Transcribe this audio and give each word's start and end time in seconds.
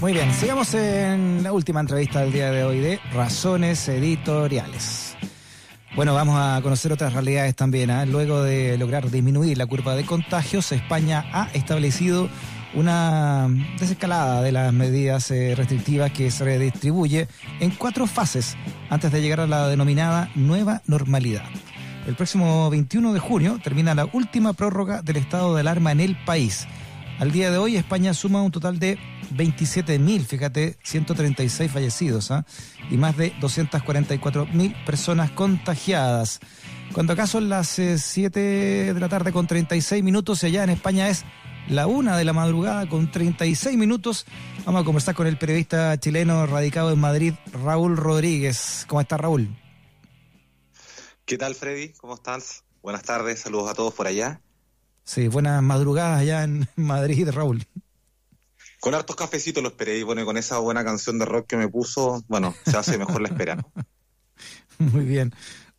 Muy 0.00 0.12
bien, 0.12 0.30
sigamos 0.34 0.74
en 0.74 1.42
la 1.42 1.52
última 1.52 1.80
entrevista 1.80 2.20
del 2.20 2.30
día 2.30 2.50
de 2.50 2.64
hoy 2.64 2.80
de 2.80 3.00
Razones 3.14 3.88
Editoriales. 3.88 5.16
Bueno, 5.94 6.12
vamos 6.12 6.38
a 6.38 6.60
conocer 6.62 6.92
otras 6.92 7.14
realidades 7.14 7.56
también. 7.56 7.88
¿eh? 7.88 8.04
Luego 8.04 8.42
de 8.42 8.76
lograr 8.76 9.10
disminuir 9.10 9.56
la 9.56 9.64
curva 9.64 9.94
de 9.94 10.04
contagios, 10.04 10.70
España 10.72 11.24
ha 11.32 11.48
establecido 11.54 12.28
una 12.74 13.48
desescalada 13.80 14.42
de 14.42 14.52
las 14.52 14.70
medidas 14.74 15.30
eh, 15.30 15.54
restrictivas 15.56 16.12
que 16.12 16.30
se 16.30 16.44
redistribuye 16.44 17.26
en 17.60 17.70
cuatro 17.70 18.06
fases 18.06 18.54
antes 18.90 19.10
de 19.10 19.22
llegar 19.22 19.40
a 19.40 19.46
la 19.46 19.66
denominada 19.66 20.30
nueva 20.34 20.82
normalidad. 20.86 21.44
El 22.06 22.14
próximo 22.16 22.68
21 22.68 23.14
de 23.14 23.18
junio 23.18 23.58
termina 23.64 23.94
la 23.94 24.04
última 24.12 24.52
prórroga 24.52 25.00
del 25.00 25.16
estado 25.16 25.54
de 25.54 25.62
alarma 25.62 25.90
en 25.92 26.00
el 26.00 26.16
país. 26.24 26.68
Al 27.18 27.32
día 27.32 27.50
de 27.50 27.56
hoy 27.56 27.76
España 27.76 28.12
suma 28.12 28.42
un 28.42 28.52
total 28.52 28.78
de 28.78 28.98
27.000, 29.34 30.26
fíjate, 30.26 30.76
136 30.82 31.72
fallecidos 31.72 32.30
¿ah? 32.30 32.44
y 32.90 32.98
más 32.98 33.16
de 33.16 33.32
244.000 33.36 34.84
personas 34.84 35.30
contagiadas. 35.30 36.40
Cuando 36.92 37.14
acá 37.14 37.26
son 37.26 37.48
las 37.48 37.68
7 37.68 38.40
eh, 38.40 38.92
de 38.92 39.00
la 39.00 39.08
tarde 39.08 39.32
con 39.32 39.46
36 39.46 40.04
minutos 40.04 40.42
y 40.42 40.46
allá 40.46 40.64
en 40.64 40.70
España 40.70 41.08
es 41.08 41.24
la 41.68 41.86
una 41.86 42.18
de 42.18 42.24
la 42.24 42.34
madrugada 42.34 42.86
con 42.86 43.10
36 43.10 43.78
minutos. 43.78 44.26
Vamos 44.66 44.82
a 44.82 44.84
conversar 44.84 45.14
con 45.14 45.26
el 45.26 45.38
periodista 45.38 45.98
chileno 45.98 46.44
radicado 46.46 46.92
en 46.92 46.98
Madrid, 46.98 47.32
Raúl 47.50 47.96
Rodríguez. 47.96 48.84
¿Cómo 48.88 49.00
está 49.00 49.16
Raúl? 49.16 49.56
¿Qué 51.24 51.38
tal 51.38 51.54
Freddy? 51.54 51.94
¿Cómo 51.94 52.14
estás? 52.14 52.62
Buenas 52.82 53.02
tardes, 53.02 53.40
saludos 53.40 53.70
a 53.70 53.74
todos 53.74 53.94
por 53.94 54.06
allá. 54.06 54.42
Sí, 55.06 55.28
buenas 55.28 55.62
madrugadas 55.62 56.20
allá 56.20 56.42
en 56.42 56.68
Madrid, 56.76 57.28
Raúl. 57.30 57.64
Con 58.80 58.94
hartos 58.94 59.16
cafecitos 59.16 59.62
lo 59.62 59.70
esperé 59.70 59.98
y 59.98 60.02
bueno, 60.02 60.24
con 60.26 60.36
esa 60.36 60.58
buena 60.58 60.84
canción 60.84 61.18
de 61.18 61.24
rock 61.24 61.46
que 61.46 61.56
me 61.56 61.68
puso, 61.68 62.22
bueno, 62.28 62.54
se 62.66 62.76
hace 62.76 62.98
mejor 62.98 63.22
la 63.22 63.28
espera. 63.28 63.64
Muy 64.78 65.04
bien. 65.04 65.32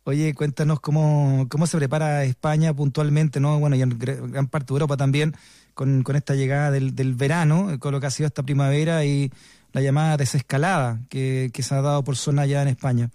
Oye, 0.04 0.34
cuéntanos 0.34 0.80
cómo, 0.80 1.46
cómo 1.50 1.66
se 1.66 1.76
prepara 1.76 2.24
España 2.24 2.74
puntualmente, 2.74 3.38
¿no? 3.38 3.58
Bueno, 3.60 3.76
y 3.76 3.82
en 3.82 3.98
gran 3.98 4.48
parte 4.48 4.68
de 4.68 4.76
Europa 4.76 4.96
también, 4.96 5.36
con, 5.74 6.02
esta 6.16 6.34
llegada 6.34 6.70
del, 6.70 7.14
verano, 7.14 7.78
con 7.78 7.92
lo 7.92 8.00
que 8.00 8.06
ha 8.06 8.10
sido 8.10 8.26
esta 8.26 8.42
primavera 8.42 9.04
y 9.04 9.30
la 9.72 9.82
llamada 9.82 10.16
desescalada 10.16 11.00
que, 11.10 11.50
que 11.52 11.62
se 11.62 11.74
ha 11.74 11.82
dado 11.82 12.02
por 12.02 12.16
zona 12.16 12.46
ya 12.46 12.62
en 12.62 12.68
España. 12.68 13.10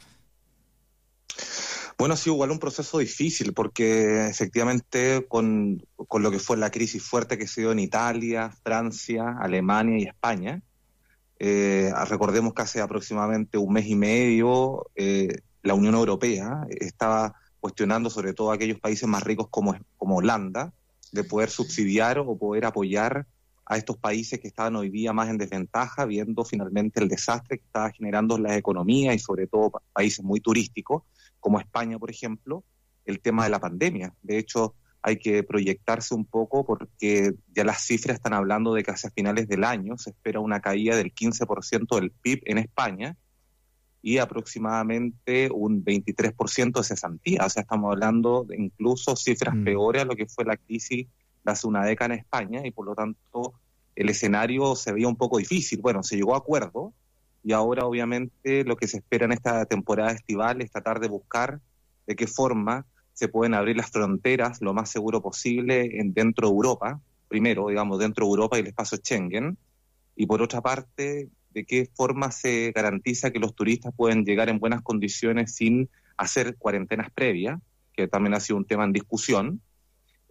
Bueno, 2.03 2.15
ha 2.15 2.17
sido 2.17 2.33
igual 2.33 2.51
un 2.51 2.59
proceso 2.59 2.99
difícil 2.99 3.53
porque 3.53 4.27
efectivamente 4.27 5.25
con, 5.25 5.81
lo 6.19 6.31
que 6.31 6.39
fue 6.39 6.57
la 6.57 6.69
crisis 6.69 7.01
fuerte 7.01 7.37
que 7.37 7.47
se 7.47 7.61
dio 7.61 7.71
en 7.71 7.79
Italia, 7.79 8.53
Francia, 8.61 9.37
Alemania 9.39 9.97
y 9.97 10.03
España, 10.03 10.61
eh, 11.39 11.93
recordemos 12.09 12.53
que 12.53 12.61
hace 12.61 12.81
aproximadamente 12.81 13.57
un 13.57 13.71
mes 13.71 13.87
y 13.87 13.95
medio 13.95 14.87
eh, 14.95 15.29
la 15.61 15.75
Unión 15.75 15.95
Europea 15.95 16.67
estaba 16.71 17.35
cuestionando 17.61 18.09
sobre 18.09 18.33
todo 18.33 18.51
aquellos 18.51 18.81
países 18.81 19.07
más 19.07 19.23
ricos 19.23 19.47
como, 19.49 19.73
como 19.95 20.17
Holanda 20.17 20.73
de 21.13 21.23
poder 21.23 21.49
subsidiar 21.49 22.19
o 22.19 22.37
poder 22.37 22.65
apoyar 22.65 23.27
a 23.65 23.77
estos 23.77 23.95
países 23.95 24.41
que 24.41 24.49
estaban 24.49 24.75
hoy 24.75 24.89
día 24.89 25.13
más 25.13 25.29
en 25.29 25.37
desventaja, 25.37 26.03
viendo 26.03 26.43
finalmente 26.43 26.99
el 26.99 27.07
desastre 27.07 27.59
que 27.59 27.63
estaba 27.63 27.91
generando 27.91 28.37
las 28.37 28.57
economías 28.57 29.15
y 29.15 29.19
sobre 29.19 29.47
todo 29.47 29.71
países 29.93 30.21
muy 30.21 30.41
turísticos 30.41 31.03
como 31.43 31.59
España, 31.59 31.99
por 31.99 32.09
ejemplo, 32.09 32.63
el 33.03 33.19
tema 33.19 33.43
de 33.43 33.49
la 33.49 33.59
pandemia. 33.59 34.13
De 34.21 34.37
hecho, 34.37 34.75
hay 35.01 35.17
que 35.17 35.43
proyectarse 35.43 36.15
un 36.15 36.23
poco 36.23 36.65
porque 36.65 37.33
ya 37.53 37.65
las 37.65 37.81
cifras 37.81 38.15
están 38.15 38.33
hablando 38.33 38.73
de 38.73 38.81
que 38.81 38.91
hacia 38.91 39.11
finales 39.11 39.49
del 39.49 39.65
año 39.65 39.97
se 39.97 40.11
espera 40.11 40.39
una 40.39 40.61
caída 40.61 40.95
del 40.95 41.13
15% 41.13 41.99
del 41.99 42.11
PIB 42.11 42.43
en 42.45 42.59
España 42.59 43.17
y 44.01 44.19
aproximadamente 44.19 45.49
un 45.53 45.83
23% 45.83 46.77
de 46.77 46.83
cesantía. 46.83 47.45
O 47.45 47.49
sea, 47.49 47.63
estamos 47.63 47.91
hablando 47.91 48.45
de 48.45 48.55
incluso 48.55 49.17
cifras 49.17 49.53
mm. 49.53 49.65
peores 49.65 50.01
a 50.03 50.05
lo 50.05 50.15
que 50.15 50.27
fue 50.27 50.45
la 50.45 50.55
crisis 50.55 51.07
de 51.43 51.51
hace 51.51 51.67
una 51.67 51.83
década 51.83 52.13
en 52.13 52.21
España 52.21 52.65
y 52.65 52.71
por 52.71 52.85
lo 52.85 52.95
tanto 52.95 53.55
el 53.97 54.09
escenario 54.09 54.75
se 54.75 54.93
veía 54.93 55.09
un 55.09 55.17
poco 55.17 55.39
difícil. 55.39 55.81
Bueno, 55.81 56.03
se 56.03 56.15
llegó 56.15 56.35
a 56.35 56.37
acuerdo, 56.37 56.93
y 57.43 57.51
ahora 57.51 57.85
obviamente 57.85 58.63
lo 58.63 58.77
que 58.77 58.87
se 58.87 58.97
espera 58.97 59.25
en 59.25 59.33
esta 59.33 59.65
temporada 59.65 60.11
estival 60.11 60.61
es 60.61 60.71
tratar 60.71 60.99
de 60.99 61.09
buscar 61.09 61.59
de 62.07 62.15
qué 62.15 62.27
forma 62.27 62.85
se 63.13 63.27
pueden 63.27 63.53
abrir 63.53 63.77
las 63.77 63.91
fronteras 63.91 64.61
lo 64.61 64.73
más 64.73 64.89
seguro 64.89 65.21
posible 65.21 65.99
en, 65.99 66.13
dentro 66.13 66.47
de 66.47 66.53
Europa, 66.53 66.99
primero, 67.27 67.67
digamos, 67.67 67.99
dentro 67.99 68.25
de 68.25 68.29
Europa 68.31 68.57
y 68.57 68.61
el 68.61 68.67
espacio 68.67 68.97
Schengen, 68.97 69.57
y 70.15 70.25
por 70.25 70.41
otra 70.41 70.61
parte, 70.61 71.29
de 71.51 71.65
qué 71.65 71.87
forma 71.93 72.31
se 72.31 72.71
garantiza 72.71 73.31
que 73.31 73.39
los 73.39 73.55
turistas 73.55 73.93
pueden 73.95 74.25
llegar 74.25 74.49
en 74.49 74.59
buenas 74.59 74.81
condiciones 74.81 75.55
sin 75.55 75.89
hacer 76.17 76.55
cuarentenas 76.57 77.11
previas, 77.11 77.59
que 77.93 78.07
también 78.07 78.33
ha 78.33 78.39
sido 78.39 78.57
un 78.57 78.65
tema 78.65 78.83
en 78.83 78.93
discusión, 78.93 79.61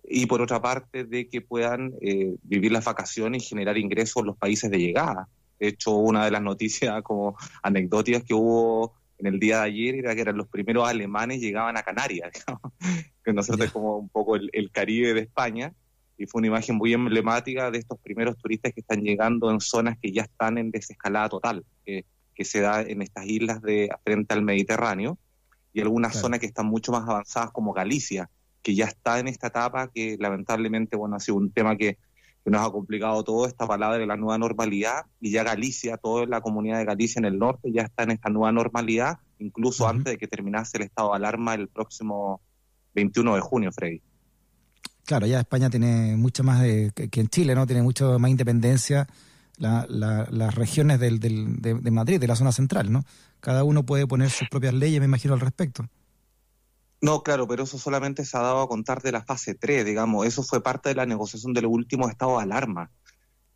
y 0.04 0.26
por 0.26 0.42
otra 0.42 0.60
parte, 0.60 1.04
de 1.04 1.28
que 1.28 1.40
puedan 1.40 1.94
eh, 2.00 2.34
vivir 2.42 2.72
las 2.72 2.84
vacaciones 2.84 3.44
y 3.44 3.46
generar 3.46 3.78
ingresos 3.78 4.22
en 4.22 4.26
los 4.26 4.36
países 4.36 4.70
de 4.70 4.78
llegada. 4.78 5.28
De 5.62 5.68
hecho, 5.68 5.92
una 5.92 6.24
de 6.24 6.32
las 6.32 6.42
noticias 6.42 7.02
como 7.02 7.36
anecdóticas 7.62 8.24
que 8.24 8.34
hubo 8.34 8.94
en 9.18 9.28
el 9.28 9.38
día 9.38 9.58
de 9.58 9.66
ayer 9.66 9.94
era 9.94 10.12
que 10.12 10.22
eran 10.22 10.36
los 10.36 10.48
primeros 10.48 10.88
alemanes 10.88 11.40
llegaban 11.40 11.76
a 11.76 11.84
Canarias, 11.84 12.32
que 13.24 13.32
nosotros 13.32 13.66
es 13.66 13.72
como 13.72 13.96
un 13.96 14.08
poco 14.08 14.34
el, 14.34 14.70
Caribe 14.72 15.14
de 15.14 15.20
España, 15.20 15.72
y 16.18 16.26
fue 16.26 16.40
una 16.40 16.48
imagen 16.48 16.74
muy 16.74 16.92
emblemática 16.92 17.70
de 17.70 17.78
estos 17.78 17.96
primeros 18.00 18.36
turistas 18.38 18.72
que 18.72 18.80
están 18.80 19.02
llegando 19.02 19.52
en 19.52 19.60
zonas 19.60 19.96
que 20.02 20.10
ya 20.10 20.22
están 20.22 20.58
en 20.58 20.72
desescalada 20.72 21.28
total, 21.28 21.64
que, 21.86 22.04
se 22.44 22.60
da 22.60 22.82
en 22.82 23.00
estas 23.00 23.24
islas 23.26 23.62
de 23.62 23.88
frente 24.02 24.34
al 24.34 24.42
Mediterráneo, 24.42 25.16
y 25.72 25.80
algunas 25.80 26.16
zonas 26.16 26.40
que 26.40 26.46
están 26.46 26.66
mucho 26.66 26.90
más 26.90 27.08
avanzadas 27.08 27.52
como 27.52 27.72
Galicia, 27.72 28.28
que 28.64 28.74
ya 28.74 28.86
está 28.86 29.20
en 29.20 29.28
esta 29.28 29.46
etapa 29.46 29.92
que 29.94 30.16
lamentablemente, 30.18 30.96
bueno, 30.96 31.14
ha 31.14 31.20
sido 31.20 31.36
un 31.36 31.52
tema 31.52 31.76
que 31.76 31.98
que 32.44 32.50
nos 32.50 32.66
ha 32.66 32.70
complicado 32.70 33.22
todo 33.22 33.46
esta 33.46 33.66
palabra 33.66 33.98
de 33.98 34.06
la 34.06 34.16
nueva 34.16 34.38
normalidad 34.38 35.06
y 35.20 35.30
ya 35.30 35.44
Galicia, 35.44 35.96
toda 35.96 36.26
la 36.26 36.40
comunidad 36.40 36.78
de 36.78 36.84
Galicia 36.84 37.20
en 37.20 37.24
el 37.24 37.38
norte 37.38 37.70
ya 37.72 37.82
está 37.82 38.02
en 38.02 38.10
esta 38.12 38.30
nueva 38.30 38.52
normalidad, 38.52 39.18
incluso 39.38 39.86
antes 39.86 40.12
de 40.12 40.18
que 40.18 40.26
terminase 40.26 40.78
el 40.78 40.84
estado 40.84 41.10
de 41.10 41.16
alarma 41.16 41.54
el 41.54 41.68
próximo 41.68 42.40
21 42.94 43.36
de 43.36 43.40
junio, 43.40 43.72
Freddy. 43.72 44.02
Claro, 45.04 45.26
ya 45.26 45.40
España 45.40 45.70
tiene 45.70 46.16
mucho 46.16 46.42
más 46.44 46.60
de, 46.62 46.92
que 46.92 47.20
en 47.20 47.28
Chile, 47.28 47.54
¿no? 47.54 47.66
Tiene 47.66 47.82
mucho 47.82 48.18
más 48.18 48.30
independencia 48.30 49.08
las 49.58 50.54
regiones 50.54 50.98
del, 50.98 51.20
del, 51.20 51.60
de 51.60 51.90
Madrid, 51.90 52.20
de 52.20 52.26
la 52.26 52.36
zona 52.36 52.52
central, 52.52 52.90
¿no? 52.90 53.04
Cada 53.40 53.64
uno 53.64 53.84
puede 53.84 54.06
poner 54.06 54.30
sus 54.30 54.48
propias 54.48 54.74
leyes, 54.74 55.00
me 55.00 55.06
imagino, 55.06 55.34
al 55.34 55.40
respecto. 55.40 55.86
No, 57.02 57.24
claro, 57.24 57.48
pero 57.48 57.64
eso 57.64 57.78
solamente 57.78 58.24
se 58.24 58.36
ha 58.36 58.42
dado 58.42 58.62
a 58.62 58.68
contar 58.68 59.02
de 59.02 59.10
la 59.10 59.24
fase 59.24 59.56
3, 59.56 59.84
digamos. 59.84 60.24
Eso 60.24 60.44
fue 60.44 60.62
parte 60.62 60.88
de 60.88 60.94
la 60.94 61.04
negociación 61.04 61.52
del 61.52 61.66
último 61.66 62.08
estado 62.08 62.36
de 62.36 62.44
alarma. 62.44 62.92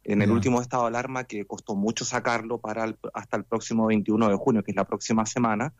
En 0.02 0.20
el 0.20 0.32
último 0.32 0.60
estado 0.60 0.82
de 0.82 0.88
alarma, 0.88 1.24
que 1.24 1.46
costó 1.46 1.76
mucho 1.76 2.04
sacarlo 2.04 2.58
para 2.58 2.92
hasta 3.14 3.36
el 3.36 3.44
próximo 3.44 3.86
21 3.86 4.30
de 4.30 4.34
junio, 4.34 4.64
que 4.64 4.72
es 4.72 4.76
la 4.76 4.84
próxima 4.84 5.26
semana, 5.26 5.72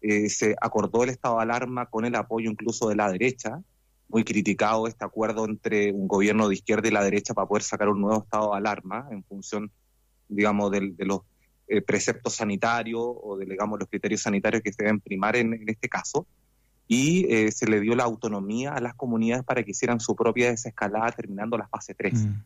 eh, 0.00 0.30
se 0.30 0.56
acordó 0.62 1.04
el 1.04 1.10
estado 1.10 1.36
de 1.36 1.42
alarma 1.42 1.86
con 1.86 2.06
el 2.06 2.14
apoyo 2.14 2.50
incluso 2.50 2.88
de 2.88 2.96
la 2.96 3.12
derecha. 3.12 3.60
Muy 4.08 4.24
criticado 4.24 4.86
este 4.86 5.04
acuerdo 5.04 5.44
entre 5.44 5.92
un 5.92 6.08
gobierno 6.08 6.48
de 6.48 6.54
izquierda 6.54 6.88
y 6.88 6.90
la 6.90 7.04
derecha 7.04 7.34
para 7.34 7.46
poder 7.46 7.64
sacar 7.64 7.90
un 7.90 8.00
nuevo 8.00 8.22
estado 8.22 8.52
de 8.52 8.56
alarma 8.56 9.08
en 9.10 9.24
función, 9.24 9.70
digamos, 10.26 10.70
de, 10.70 10.94
los 11.00 11.20
eh, 11.68 11.82
preceptos 11.82 12.36
sanitarios 12.36 13.02
o 13.04 13.36
de, 13.36 13.44
digamos, 13.44 13.78
los 13.78 13.90
criterios 13.90 14.22
sanitarios 14.22 14.62
que 14.62 14.72
se 14.72 14.84
deben 14.84 15.00
primar 15.00 15.36
en 15.36 15.68
este 15.68 15.90
caso 15.90 16.26
y 16.92 17.24
eh, 17.32 17.52
se 17.52 17.68
le 17.68 17.78
dio 17.78 17.94
la 17.94 18.02
autonomía 18.02 18.72
a 18.72 18.80
las 18.80 18.96
comunidades 18.96 19.44
para 19.44 19.62
que 19.62 19.70
hicieran 19.70 20.00
su 20.00 20.16
propia 20.16 20.50
desescalada 20.50 21.12
terminando 21.12 21.56
la 21.56 21.68
fase 21.68 21.94
3. 21.94 22.14
Mm. 22.14 22.42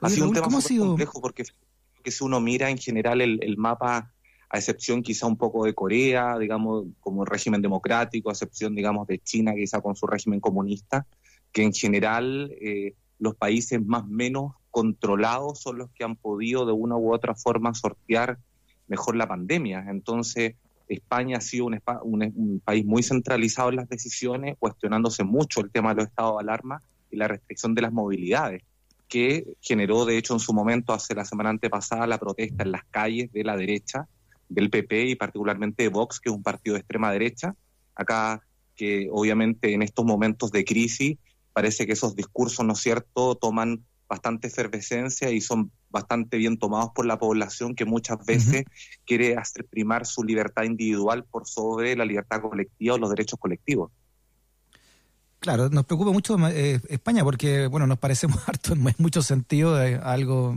Ha 0.00 0.08
sido 0.08 0.26
un 0.26 0.32
tema 0.32 0.48
muy 0.48 0.62
complejo 0.78 1.20
porque 1.20 1.44
si 1.44 2.24
uno 2.24 2.40
mira 2.40 2.70
en 2.70 2.78
general 2.78 3.20
el, 3.20 3.56
mapa, 3.58 4.10
a 4.48 4.56
excepción 4.56 5.02
quizá 5.02 5.26
un 5.26 5.36
poco 5.36 5.66
de 5.66 5.74
Corea, 5.74 6.38
digamos, 6.38 6.86
como 7.00 7.26
régimen 7.26 7.60
democrático, 7.60 8.30
a 8.30 8.32
excepción, 8.32 8.74
digamos, 8.74 9.06
de 9.06 9.18
China, 9.18 9.52
quizá 9.54 9.82
con 9.82 9.94
su 9.94 10.06
régimen 10.06 10.40
comunista, 10.40 11.06
que 11.52 11.62
en 11.62 11.74
general 11.74 12.50
eh, 12.58 12.94
los 13.18 13.34
países 13.34 13.84
más 13.84 14.06
menos 14.06 14.54
controlados 14.70 15.60
son 15.60 15.76
los 15.76 15.90
que 15.90 16.04
han 16.04 16.16
podido 16.16 16.64
de 16.64 16.72
una 16.72 16.96
u 16.96 17.12
otra 17.12 17.34
forma 17.34 17.74
sortear 17.74 18.38
mejor 18.88 19.14
la 19.14 19.28
pandemia. 19.28 19.84
Entonces, 19.90 20.54
España 20.90 21.38
ha 21.38 21.40
sido 21.40 21.66
un, 21.66 22.60
país 22.64 22.84
muy 22.84 23.02
centralizado 23.02 23.70
en 23.70 23.76
las 23.76 23.88
decisiones, 23.88 24.56
cuestionándose 24.58 25.24
mucho 25.24 25.60
el 25.60 25.70
tema 25.70 25.90
de 25.90 26.02
los 26.02 26.08
estados 26.08 26.36
de 26.36 26.42
alarma 26.42 26.82
y 27.10 27.16
la 27.16 27.28
restricción 27.28 27.74
de 27.74 27.82
las 27.82 27.92
movilidades, 27.92 28.62
que 29.08 29.54
generó, 29.60 30.04
de 30.04 30.18
hecho, 30.18 30.34
en 30.34 30.40
su 30.40 30.52
momento, 30.52 30.92
hace 30.92 31.14
la 31.14 31.24
semana 31.24 31.50
antepasada, 31.50 32.06
la 32.06 32.18
protesta 32.18 32.64
en 32.64 32.72
las 32.72 32.84
calles 32.90 33.32
de 33.32 33.44
la 33.44 33.56
derecha, 33.56 34.08
del 34.48 34.68
PP 34.68 35.06
y 35.06 35.14
particularmente 35.14 35.84
de 35.84 35.88
Vox, 35.88 36.20
que 36.20 36.28
es 36.28 36.34
un 36.34 36.42
partido 36.42 36.74
de 36.74 36.80
extrema 36.80 37.12
derecha. 37.12 37.54
Acá, 37.94 38.42
que 38.74 39.08
obviamente 39.12 39.72
en 39.72 39.82
estos 39.82 40.04
momentos 40.04 40.50
de 40.50 40.64
crisis 40.64 41.18
parece 41.52 41.86
que 41.86 41.92
esos 41.92 42.16
discursos, 42.16 42.64
¿no 42.66 42.72
es 42.72 42.80
cierto?, 42.80 43.36
toman 43.36 43.84
bastante 44.08 44.48
efervescencia 44.48 45.30
y 45.30 45.40
son 45.40 45.70
bastante 45.90 46.36
bien 46.36 46.58
tomados 46.58 46.90
por 46.94 47.06
la 47.06 47.18
población 47.18 47.74
que 47.74 47.84
muchas 47.84 48.24
veces 48.24 48.64
quiere 49.06 49.36
hacer 49.36 49.64
primar 49.64 50.06
su 50.06 50.22
libertad 50.22 50.62
individual 50.62 51.24
por 51.24 51.46
sobre 51.46 51.96
la 51.96 52.04
libertad 52.04 52.40
colectiva 52.40 52.94
o 52.94 52.98
los 52.98 53.10
derechos 53.10 53.38
colectivos. 53.38 53.90
Claro, 55.40 55.70
nos 55.70 55.86
preocupa 55.86 56.12
mucho 56.12 56.36
eh, 56.48 56.80
España 56.88 57.24
porque, 57.24 57.66
bueno, 57.66 57.86
nos 57.86 57.98
parecemos 57.98 58.38
harto 58.46 58.74
en 58.74 58.94
muchos 58.98 59.26
sentidos, 59.26 59.80
eh, 59.80 59.98
algo, 60.02 60.56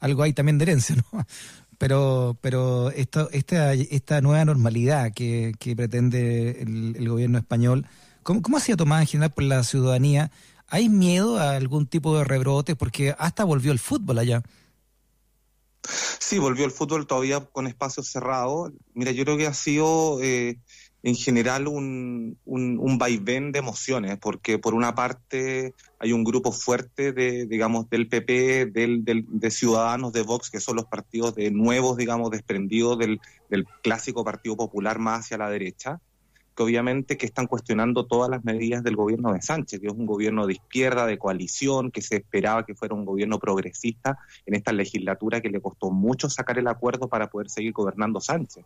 algo 0.00 0.22
hay 0.22 0.32
también 0.32 0.58
de 0.58 0.64
herencia, 0.64 0.96
¿no? 0.96 1.26
Pero, 1.76 2.38
pero 2.40 2.90
esto, 2.90 3.28
esta, 3.32 3.74
esta 3.74 4.20
nueva 4.20 4.44
normalidad 4.44 5.12
que, 5.12 5.54
pretende 5.76 6.62
el, 6.62 7.08
gobierno 7.08 7.36
español, 7.36 7.86
¿cómo, 8.22 8.40
¿cómo 8.40 8.56
ha 8.56 8.60
sido 8.60 8.76
tomada 8.76 9.02
en 9.02 9.08
general 9.08 9.32
por 9.32 9.44
la 9.44 9.62
ciudadanía? 9.64 10.30
¿Hay 10.68 10.88
miedo 10.88 11.38
a 11.38 11.56
algún 11.56 11.86
tipo 11.86 12.16
de 12.16 12.24
rebrote? 12.24 12.76
Porque 12.76 13.14
hasta 13.18 13.44
volvió 13.44 13.72
el 13.72 13.78
fútbol 13.78 14.18
allá. 14.18 14.42
Sí, 16.18 16.38
volvió 16.38 16.64
el 16.64 16.70
fútbol 16.70 17.06
todavía 17.06 17.40
con 17.40 17.66
espacios 17.66 18.08
cerrados. 18.08 18.72
Mira, 18.94 19.12
yo 19.12 19.24
creo 19.24 19.36
que 19.36 19.46
ha 19.46 19.54
sido 19.54 20.20
eh, 20.22 20.58
en 21.02 21.14
general 21.14 21.68
un, 21.68 22.38
un, 22.46 22.98
vaivén 22.98 23.52
de 23.52 23.58
emociones, 23.58 24.16
porque 24.18 24.58
por 24.58 24.72
una 24.72 24.94
parte 24.94 25.74
hay 25.98 26.12
un 26.12 26.24
grupo 26.24 26.50
fuerte 26.50 27.12
de, 27.12 27.46
digamos, 27.46 27.90
del 27.90 28.08
PP, 28.08 28.66
del, 28.66 29.04
del, 29.04 29.26
de 29.28 29.50
Ciudadanos, 29.50 30.14
de 30.14 30.22
Vox, 30.22 30.50
que 30.50 30.60
son 30.60 30.76
los 30.76 30.86
partidos 30.86 31.34
de 31.34 31.50
nuevos, 31.50 31.98
digamos, 31.98 32.30
desprendidos 32.30 32.98
del, 32.98 33.20
del 33.50 33.66
clásico 33.82 34.24
Partido 34.24 34.56
Popular 34.56 34.98
más 34.98 35.20
hacia 35.20 35.36
la 35.36 35.50
derecha, 35.50 36.00
que 36.56 36.62
obviamente 36.62 37.16
que 37.16 37.26
están 37.26 37.46
cuestionando 37.46 38.06
todas 38.06 38.30
las 38.30 38.44
medidas 38.44 38.82
del 38.82 38.96
gobierno 38.96 39.32
de 39.32 39.42
Sánchez, 39.42 39.80
que 39.80 39.88
es 39.88 39.92
un 39.92 40.06
gobierno 40.06 40.46
de 40.46 40.54
izquierda, 40.54 41.06
de 41.06 41.18
coalición, 41.18 41.90
que 41.90 42.02
se 42.02 42.16
esperaba 42.16 42.64
que 42.64 42.74
fuera 42.74 42.94
un 42.94 43.04
gobierno 43.04 43.38
progresista 43.38 44.18
en 44.46 44.54
esta 44.54 44.72
legislatura 44.72 45.40
que 45.40 45.50
le 45.50 45.60
costó 45.60 45.90
mucho 45.90 46.30
sacar 46.30 46.58
el 46.58 46.68
acuerdo 46.68 47.08
para 47.08 47.28
poder 47.28 47.50
seguir 47.50 47.72
gobernando 47.72 48.20
Sánchez. 48.20 48.64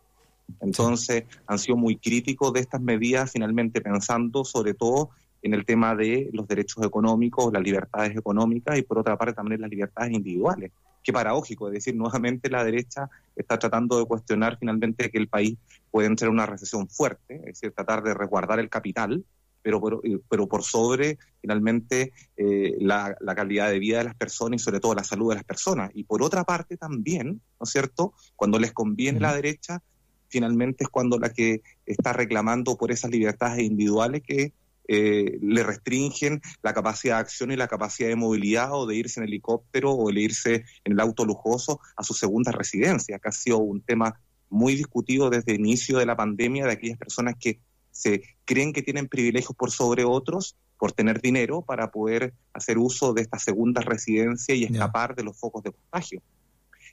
Entonces, 0.61 1.25
han 1.47 1.59
sido 1.59 1.77
muy 1.77 1.95
críticos 1.95 2.53
de 2.53 2.59
estas 2.59 2.81
medidas, 2.81 3.31
finalmente 3.31 3.81
pensando 3.81 4.43
sobre 4.43 4.73
todo 4.73 5.11
en 5.41 5.53
el 5.53 5.65
tema 5.65 5.95
de 5.95 6.29
los 6.33 6.47
derechos 6.47 6.85
económicos, 6.85 7.53
las 7.53 7.63
libertades 7.63 8.15
económicas 8.15 8.77
y 8.77 8.81
por 8.81 8.99
otra 8.99 9.17
parte 9.17 9.33
también 9.33 9.61
las 9.61 9.69
libertades 9.69 10.11
individuales. 10.13 10.71
Qué 11.03 11.13
paradójico, 11.13 11.67
es 11.67 11.75
decir, 11.75 11.95
nuevamente 11.95 12.49
la 12.49 12.63
derecha 12.63 13.09
está 13.35 13.57
tratando 13.57 13.97
de 13.99 14.05
cuestionar 14.05 14.57
finalmente 14.59 15.09
que 15.09 15.17
el 15.17 15.29
país 15.29 15.57
puede 15.91 16.07
entrar 16.07 16.27
en 16.27 16.33
una 16.33 16.45
recesión 16.45 16.89
fuerte, 16.89 17.35
es 17.35 17.45
decir, 17.45 17.71
tratar 17.71 18.03
de 18.03 18.13
resguardar 18.13 18.59
el 18.59 18.69
capital, 18.69 19.23
pero 19.61 19.79
por, 19.79 20.01
eh, 20.03 20.19
pero 20.29 20.47
por 20.47 20.63
sobre 20.63 21.17
finalmente 21.41 22.11
eh, 22.37 22.75
la, 22.79 23.15
calidad 23.35 23.69
de 23.69 23.79
vida 23.79 23.99
de 23.99 24.05
las 24.05 24.15
personas 24.15 24.61
y 24.61 24.63
sobre 24.63 24.79
todo 24.79 24.93
la 24.93 25.03
salud 25.03 25.29
de 25.29 25.35
las 25.35 25.43
personas. 25.43 25.91
Y 25.93 26.03
por 26.03 26.21
otra 26.21 26.43
parte 26.43 26.77
también, 26.77 27.41
¿no 27.59 27.63
es 27.63 27.69
cierto?, 27.69 28.13
cuando 28.35 28.59
les 28.59 28.73
conviene 28.73 29.19
la 29.19 29.33
derecha, 29.33 29.81
finalmente 30.27 30.83
es 30.83 30.89
cuando 30.89 31.17
la 31.17 31.29
que 31.29 31.61
está 31.85 32.13
reclamando 32.13 32.77
por 32.77 32.91
esas 32.91 33.11
libertades 33.11 33.63
individuales 33.63 34.21
que 34.21 34.53
eh, 34.91 35.37
le 35.43 35.61
restringen 35.61 36.41
la 36.63 36.73
capacidad 36.73 37.17
de 37.17 37.21
acción 37.21 37.51
y 37.51 37.55
la 37.55 37.67
capacidad 37.67 38.09
de 38.09 38.15
movilidad 38.15 38.73
o 38.73 38.87
de 38.87 38.95
irse 38.95 39.19
en 39.19 39.27
helicóptero 39.27 39.91
o 39.91 40.11
de 40.11 40.19
irse 40.19 40.65
en 40.83 40.93
el 40.93 40.99
auto 40.99 41.25
lujoso 41.25 41.79
a 41.95 42.03
su 42.03 42.15
segunda 42.15 42.51
residencia, 42.51 43.19
que 43.19 43.29
ha 43.29 43.31
sido 43.31 43.59
un 43.59 43.81
tema 43.81 44.19
muy 44.49 44.75
discutido 44.75 45.29
desde 45.29 45.51
el 45.51 45.59
inicio 45.59 45.99
de 45.99 46.07
la 46.07 46.15
pandemia 46.15 46.65
de 46.65 46.71
aquellas 46.71 46.97
personas 46.97 47.35
que 47.39 47.59
se 47.91 48.23
creen 48.45 48.73
que 48.73 48.81
tienen 48.81 49.07
privilegios 49.07 49.55
por 49.55 49.69
sobre 49.69 50.05
otros 50.05 50.55
por 50.79 50.91
tener 50.91 51.21
dinero 51.21 51.61
para 51.61 51.91
poder 51.91 52.33
hacer 52.53 52.79
uso 52.79 53.13
de 53.13 53.21
esta 53.21 53.37
segunda 53.37 53.81
residencia 53.81 54.55
y 54.55 54.63
escapar 54.63 55.13
de 55.13 55.23
los 55.23 55.37
focos 55.37 55.61
de 55.61 55.71
contagio. 55.71 56.23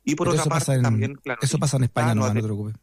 Y 0.05 0.17
por 0.17 0.29
otra 0.29 0.45
parte, 0.45 0.79
también, 0.83 1.15
claro. 1.15 1.41
Eso 1.43 1.57
pasa 1.59 1.79
en 1.79 1.85
España, 1.85 2.15
no, 2.15 2.27
no, 2.27 2.35
te 2.35 2.43
preocupes. 2.43 2.75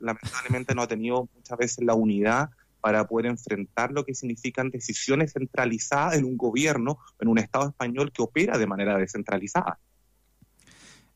lamentablemente 0.00 0.74
no 0.74 0.82
ha 0.82 0.88
tenido 0.88 1.28
muchas 1.36 1.56
veces 1.56 1.84
la 1.84 1.94
unidad 1.94 2.50
para 2.86 3.04
poder 3.04 3.26
enfrentar 3.26 3.90
lo 3.90 4.04
que 4.04 4.14
significan 4.14 4.70
decisiones 4.70 5.32
centralizadas 5.32 6.14
en 6.14 6.24
un 6.24 6.36
gobierno, 6.36 7.00
en 7.18 7.26
un 7.26 7.36
Estado 7.36 7.70
español 7.70 8.12
que 8.12 8.22
opera 8.22 8.56
de 8.58 8.66
manera 8.68 8.96
descentralizada. 8.96 9.80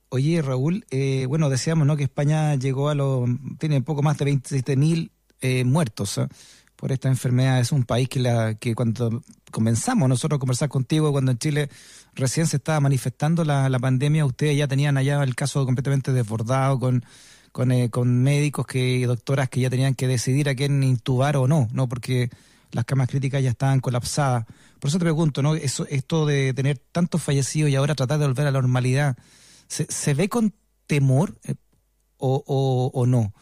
Oye, 0.08 0.42
Raúl, 0.42 0.84
eh, 0.90 1.26
bueno, 1.28 1.48
decíamos 1.48 1.86
¿no? 1.86 1.96
que 1.96 2.02
España 2.02 2.56
llegó 2.56 2.88
a 2.88 2.96
los, 2.96 3.30
tiene 3.60 3.82
poco 3.82 4.02
más 4.02 4.18
de 4.18 4.24
27 4.24 4.74
mil 4.74 5.12
eh, 5.40 5.62
muertos 5.62 6.18
¿eh? 6.18 6.26
por 6.74 6.90
esta 6.90 7.06
enfermedad. 7.06 7.60
Es 7.60 7.70
un 7.70 7.84
país 7.84 8.08
que, 8.08 8.18
la, 8.18 8.56
que 8.56 8.74
cuando 8.74 9.22
comenzamos 9.52 10.08
nosotros 10.08 10.38
a 10.38 10.40
conversar 10.40 10.68
contigo, 10.68 11.12
cuando 11.12 11.30
en 11.30 11.38
Chile 11.38 11.68
recién 12.14 12.48
se 12.48 12.56
estaba 12.56 12.80
manifestando 12.80 13.44
la 13.44 13.78
pandemia, 13.78 14.26
ustedes 14.26 14.56
ya 14.56 14.66
tenían 14.66 14.96
allá 14.96 15.22
el 15.22 15.36
caso 15.36 15.64
completamente 15.64 16.12
desbordado 16.12 16.80
con 16.80 17.04
con, 17.52 17.72
eh, 17.72 17.90
con 17.90 18.22
médicos 18.22 18.66
que, 18.66 18.96
y 18.96 19.02
doctoras 19.02 19.48
que 19.48 19.60
ya 19.60 19.70
tenían 19.70 19.94
que 19.94 20.06
decidir 20.06 20.48
a 20.48 20.54
quién 20.54 20.82
intubar 20.82 21.36
o 21.36 21.48
no, 21.48 21.68
¿no? 21.72 21.88
Porque 21.88 22.30
las 22.72 22.84
camas 22.84 23.08
críticas 23.08 23.42
ya 23.42 23.50
estaban 23.50 23.80
colapsadas. 23.80 24.46
Por 24.78 24.88
eso 24.88 24.98
te 24.98 25.04
pregunto, 25.04 25.42
¿no? 25.42 25.54
Eso, 25.54 25.86
esto 25.88 26.26
de 26.26 26.54
tener 26.54 26.78
tantos 26.78 27.22
fallecidos 27.22 27.70
y 27.70 27.76
ahora 27.76 27.94
tratar 27.94 28.18
de 28.18 28.26
volver 28.26 28.46
a 28.46 28.50
la 28.50 28.60
normalidad, 28.60 29.16
¿se, 29.66 29.86
se 29.90 30.14
ve 30.14 30.28
con 30.28 30.54
temor 30.86 31.36
eh, 31.44 31.54
o, 32.16 32.90
o, 32.92 33.06
no? 33.06 33.32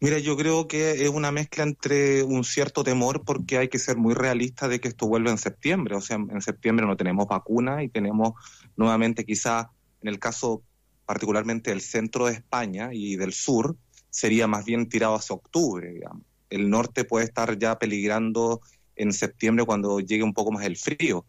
Mira, 0.00 0.18
yo 0.18 0.36
creo 0.36 0.68
que 0.68 1.02
es 1.02 1.08
una 1.08 1.32
mezcla 1.32 1.64
entre 1.64 2.22
un 2.22 2.44
cierto 2.44 2.84
temor 2.84 3.24
porque 3.24 3.58
hay 3.58 3.68
que 3.68 3.78
ser 3.78 3.96
muy 3.96 4.14
realista 4.14 4.68
de 4.68 4.80
que 4.80 4.88
esto 4.88 5.08
vuelve 5.08 5.30
en 5.30 5.38
septiembre. 5.38 5.96
O 5.96 6.00
sea, 6.00 6.16
en 6.16 6.40
septiembre 6.40 6.86
no 6.86 6.96
tenemos 6.96 7.26
vacuna 7.26 7.82
y 7.82 7.88
tenemos 7.88 8.34
nuevamente 8.76 9.24
quizá 9.24 9.72
en 10.02 10.08
el 10.08 10.18
caso 10.18 10.62
particularmente 11.08 11.72
el 11.72 11.80
centro 11.80 12.26
de 12.26 12.34
España 12.34 12.90
y 12.92 13.16
del 13.16 13.32
sur, 13.32 13.78
sería 14.10 14.46
más 14.46 14.66
bien 14.66 14.90
tirado 14.90 15.14
hacia 15.14 15.36
octubre, 15.36 15.90
digamos. 15.90 16.22
El 16.50 16.68
norte 16.68 17.04
puede 17.04 17.24
estar 17.24 17.58
ya 17.58 17.78
peligrando 17.78 18.60
en 18.94 19.14
septiembre 19.14 19.64
cuando 19.64 20.00
llegue 20.00 20.22
un 20.22 20.34
poco 20.34 20.52
más 20.52 20.66
el 20.66 20.76
frío. 20.76 21.24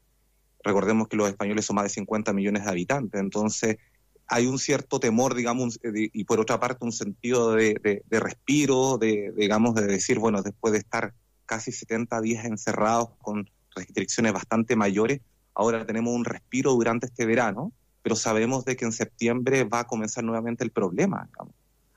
Recordemos 0.65 1.07
que 1.07 1.15
los 1.15 1.29
españoles 1.29 1.63
son 1.63 1.77
más 1.77 1.85
de 1.85 1.91
50 1.91 2.33
millones 2.33 2.65
de 2.65 2.69
habitantes, 2.71 3.21
entonces 3.21 3.77
hay 4.27 4.47
un 4.47 4.59
cierto 4.59 4.99
temor, 4.99 5.33
digamos, 5.33 5.79
y 5.81 6.25
por 6.25 6.41
otra 6.41 6.59
parte 6.59 6.83
un 6.83 6.91
sentido 6.91 7.53
de, 7.53 8.03
respiro, 8.09 8.97
de, 8.97 9.31
digamos, 9.37 9.75
de 9.75 9.87
decir, 9.87 10.19
bueno, 10.19 10.41
después 10.41 10.73
de 10.73 10.79
estar 10.79 11.13
casi 11.45 11.71
70 11.71 12.19
días 12.19 12.43
encerrados 12.43 13.11
con 13.21 13.49
restricciones 13.73 14.33
bastante 14.33 14.75
mayores, 14.75 15.21
ahora 15.53 15.85
tenemos 15.85 16.13
un 16.13 16.25
respiro 16.25 16.73
durante 16.73 17.05
este 17.05 17.25
verano 17.25 17.71
pero 18.09 18.15
sabemos 18.15 18.65
de 18.65 18.75
que 18.75 18.85
en 18.85 18.91
septiembre 18.91 19.65
va 19.65 19.81
a 19.81 19.87
comenzar 19.87 20.23
nuevamente 20.23 20.63
el 20.63 20.71
problema. 20.71 21.29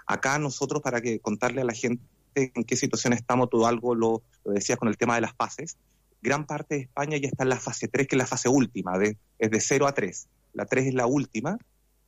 Acá 0.07 0.39
nosotros, 0.39 0.83
para 0.83 1.01
que 1.01 1.21
contarle 1.21 1.63
a 1.63 1.65
la 1.65 1.73
gente 1.73 2.03
en 2.35 2.65
qué 2.65 2.77
situación 2.77 3.15
estamos, 3.15 3.49
todo 3.49 3.67
algo 3.67 3.95
lo, 3.95 4.23
decías 4.45 4.79
con 4.79 4.89
el 4.89 4.99
tema 4.99 5.15
de 5.15 5.23
las 5.23 5.35
fases, 5.35 5.79
gran 6.21 6.45
parte 6.45 6.75
de 6.75 6.81
España 6.83 7.17
ya 7.17 7.29
está 7.29 7.45
en 7.45 7.49
la 7.49 7.57
fase 7.57 7.89
3, 7.89 8.07
que 8.07 8.17
es 8.17 8.19
la 8.19 8.27
fase 8.27 8.51
última, 8.51 8.99
de, 8.99 9.17
es 9.39 9.51
de 9.51 9.59
0 9.59 9.87
a 9.87 9.95
3. 9.95 10.29
La 10.53 10.67
3 10.67 10.89
es 10.89 10.95
la 10.95 11.07
última 11.07 11.57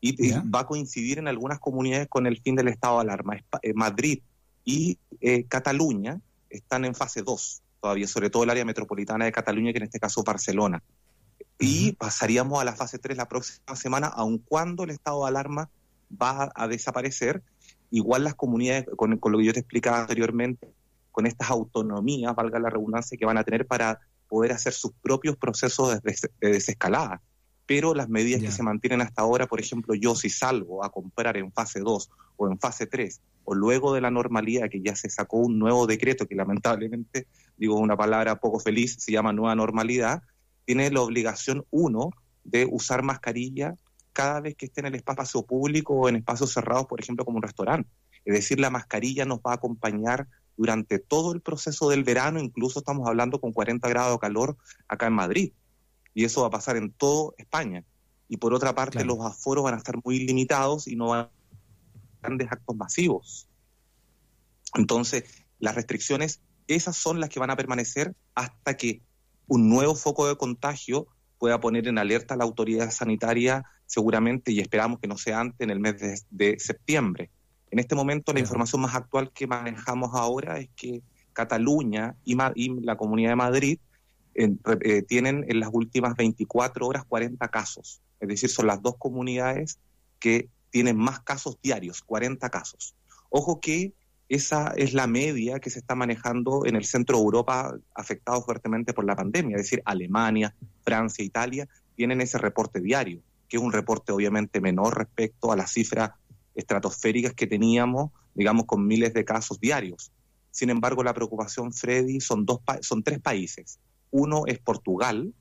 y, 0.03 0.33
va 0.33 0.61
a 0.61 0.67
coincidir 0.67 1.19
en 1.19 1.27
algunas 1.27 1.59
comunidades 1.59 2.09
con 2.09 2.27
el 2.27 2.39
fin 2.43 2.57
del 2.57 2.69
estado 2.69 2.97
de 2.97 3.05
alarma. 3.05 3.39
Eh, 3.63 3.73
Madrid 3.73 4.21
y 4.67 4.99
eh, 5.23 5.45
Cataluña 5.45 6.21
están 6.51 6.85
en 6.85 6.95
fase 6.95 7.23
2 7.23 7.63
todavía, 7.81 8.07
sobre 8.07 8.29
todo 8.29 8.45
el 8.45 8.51
área 8.51 8.67
metropolitana 8.67 9.25
de 9.25 9.33
Cataluña, 9.33 9.73
que 9.73 9.79
en 9.79 9.85
este 9.85 9.99
caso 9.99 10.23
Barcelona 10.23 10.83
y 11.59 11.93
pasaríamos 11.93 12.61
a 12.61 12.65
la 12.65 12.75
fase 12.75 12.99
3 12.99 13.17
la 13.17 13.29
próxima 13.29 13.77
semana, 13.77 14.09
aun 14.09 14.39
cuando 14.39 14.85
el 14.85 14.91
estado 14.91 15.23
de 15.23 15.29
alarma 15.29 15.71
va 16.11 16.53
a 16.55 16.69
desaparecer. 16.69 17.43
Igual 17.91 18.25
las 18.25 18.35
comunidades, 18.35 18.87
con, 18.97 19.19
lo 19.23 19.39
que 19.39 19.45
yo 19.45 19.53
te 19.53 19.61
explicaba 19.61 20.01
anteriormente, 20.01 20.73
con 21.13 21.27
estas 21.27 21.51
autonomías, 21.51 22.35
valga 22.35 22.59
la 22.59 22.71
redundancia, 22.71 23.17
que 23.17 23.27
van 23.27 23.39
a 23.39 23.45
tener 23.45 23.67
para 23.67 24.01
poder 24.29 24.53
hacer 24.53 24.73
sus 24.73 24.93
propios 25.01 25.37
procesos 25.37 26.03
de, 26.03 26.17
desescalada. 26.41 27.23
Pero 27.67 27.95
las 27.95 28.09
medidas 28.09 28.43
que 28.43 28.51
se 28.51 28.63
mantienen 28.63 29.01
hasta 29.01 29.23
ahora, 29.23 29.47
por 29.47 29.61
ejemplo, 29.61 29.95
yo 29.95 30.15
si 30.17 30.29
salgo 30.29 30.85
a 30.85 30.91
comprar 30.91 31.37
en 31.37 31.53
fase 31.53 31.81
2 31.81 32.11
o 32.37 32.49
en 32.49 32.59
fase 32.59 32.87
3, 32.87 33.21
o 33.45 33.55
luego 33.55 33.95
de 33.95 34.01
la 34.01 34.11
normalidad, 34.11 34.69
que 34.69 34.83
ya 34.83 34.97
se 34.97 35.09
sacó 35.09 35.39
un 35.39 35.59
nuevo 35.59 35.87
decreto 35.87 36.27
que 36.27 36.35
lamentablemente, 36.35 37.27
digo 37.57 37.79
una 37.79 37.97
palabra 37.97 38.41
poco 38.41 38.59
feliz, 38.59 38.97
se 38.99 39.13
llama 39.13 39.33
nueva 39.33 39.55
normalidad, 39.55 40.23
tiene 40.65 40.91
la 40.91 41.01
obligación, 41.01 41.65
uno, 41.71 42.11
de 42.45 42.67
usar 42.71 43.03
mascarilla 43.03 43.75
cada 44.13 44.41
vez 44.41 44.55
que 44.55 44.67
esté 44.67 44.81
en 44.81 44.87
el 44.87 44.95
espacio 44.95 45.43
público 45.43 45.95
o 45.95 46.09
en 46.09 46.17
espacios 46.17 46.53
cerrados, 46.53 46.87
por 46.87 47.01
ejemplo, 47.01 47.25
como 47.25 47.39
un 47.39 47.43
restaurante. 47.43 47.89
Es 48.25 48.35
decir, 48.35 48.61
la 48.61 48.71
mascarilla 48.71 49.25
nos 49.25 49.41
va 49.41 49.53
a 49.53 49.55
acompañar 49.55 50.29
durante 50.57 50.99
todo 50.99 51.33
el 51.33 51.41
proceso 51.41 51.91
del 51.91 52.05
verano, 52.05 52.41
incluso 52.41 52.79
estamos 52.79 53.09
hablando 53.09 53.41
con 53.41 53.53
40 53.53 53.89
grados 53.89 54.15
de 54.15 54.19
calor 54.21 54.57
acá 54.89 55.07
en 55.07 55.15
Madrid. 55.15 55.53
Y 56.15 56.25
eso 56.25 56.43
va 56.43 56.47
a 56.47 56.51
pasar 56.51 56.77
en 56.77 56.93
toda 56.93 57.33
España. 57.39 57.85
Y 58.29 58.37
por 58.37 58.55
otra 58.55 58.75
parte, 58.75 59.05
los 59.05 59.19
aforos 59.21 59.65
van 59.65 59.75
a 59.75 59.79
estar 59.79 59.97
muy 60.05 60.21
limitados 60.21 60.87
y 60.87 60.97
no 60.97 61.09
van 61.09 61.21
a 61.21 61.31
grandes 62.23 62.51
actos 62.51 62.77
masivos. 62.77 63.49
Entonces, 64.75 65.25
las 65.59 65.75
restricciones, 65.75 66.41
esas 66.69 66.97
son 66.97 67.21
las 67.21 67.31
que 67.31 67.41
van 67.41 67.51
a 67.51 67.57
permanecer 67.57 68.15
hasta 68.35 68.77
que 68.77 69.03
un 69.47 69.69
nuevo 69.69 69.95
foco 69.95 70.27
de 70.27 70.37
contagio 70.37 71.07
pueda 71.39 71.61
poner 71.61 71.89
en 71.89 71.99
alerta 71.99 72.35
a 72.35 72.37
la 72.37 72.45
autoridad 72.45 72.91
sanitaria 72.91 73.65
seguramente 73.87 74.53
y 74.53 74.61
esperamos 74.61 74.99
que 75.01 75.09
no 75.09 75.19
sea 75.19 75.41
antes 75.41 75.61
en 75.61 75.71
el 75.71 75.81
mes 75.81 76.25
de, 76.31 76.59
septiembre. 76.59 77.31
En 77.71 77.79
este 77.79 77.95
momento 77.95 78.33
la 78.33 78.41
información 78.41 78.83
más 78.83 78.95
actual 78.95 79.31
que 79.33 79.47
manejamos 79.47 80.11
ahora 80.15 80.59
es 80.59 80.69
que 80.77 81.03
Cataluña 81.33 82.15
y, 82.25 82.37
la 82.83 82.97
Comunidad 82.97 83.31
de 83.31 83.37
Madrid 83.37 83.79
eh, 84.35 85.03
tienen 85.03 85.45
en 85.49 85.61
las 85.61 85.71
últimas 85.73 86.17
24 86.17 86.87
horas 86.87 87.05
40 87.05 87.47
casos. 87.49 88.01
Es 88.21 88.29
decir, 88.29 88.49
son 88.49 88.69
las 88.69 88.81
dos 88.81 88.97
comunidades 88.97 89.79
que 90.21 90.49
tienen 90.71 90.97
más 90.97 91.21
casos 91.21 91.59
diarios, 91.63 92.03
40 92.03 92.49
casos. 92.51 92.95
Ojo 93.29 93.61
que 93.61 93.93
esa 94.29 94.73
es 94.77 94.95
la 94.95 95.07
media 95.07 95.61
que 95.61 95.71
se 95.71 95.79
está 95.79 95.95
manejando 95.95 96.65
en 96.65 96.77
el 96.77 96.85
centro 96.85 97.19
de 97.19 97.25
Europa 97.25 97.77
afectado 97.95 98.41
fuertemente 98.43 98.95
por 98.95 99.05
la 99.05 99.17
pandemia, 99.17 99.57
es 99.57 99.65
decir, 99.65 99.83
Alemania, 99.85 100.55
Francia, 100.83 101.25
Italia 101.25 101.69
tienen 101.95 102.21
ese 102.21 102.39
reporte 102.39 102.81
diario, 102.81 103.21
que 103.49 103.59
es 103.59 103.63
un 103.63 103.73
reporte 103.73 104.13
obviamente 104.13 104.61
menor 104.61 104.97
respecto 104.97 105.53
a 105.53 105.57
las 105.57 105.73
cifras 105.73 106.13
estratosféricas 106.55 107.35
que 107.35 107.47
teníamos, 107.47 108.13
digamos, 108.35 108.65
con 108.67 108.87
miles 108.87 109.13
de 109.13 109.25
casos 109.25 109.61
diarios. 109.61 110.11
Sin 110.51 110.71
embargo, 110.71 111.03
la 111.03 111.15
preocupación, 111.15 111.73
Freddy, 111.73 112.21
son, 112.21 112.47
dos 112.47 112.61
son 112.81 113.03
tres 113.03 113.21
países. 113.21 113.79
Uno 114.11 114.45
es 114.47 114.59
Portugal, 114.59 115.35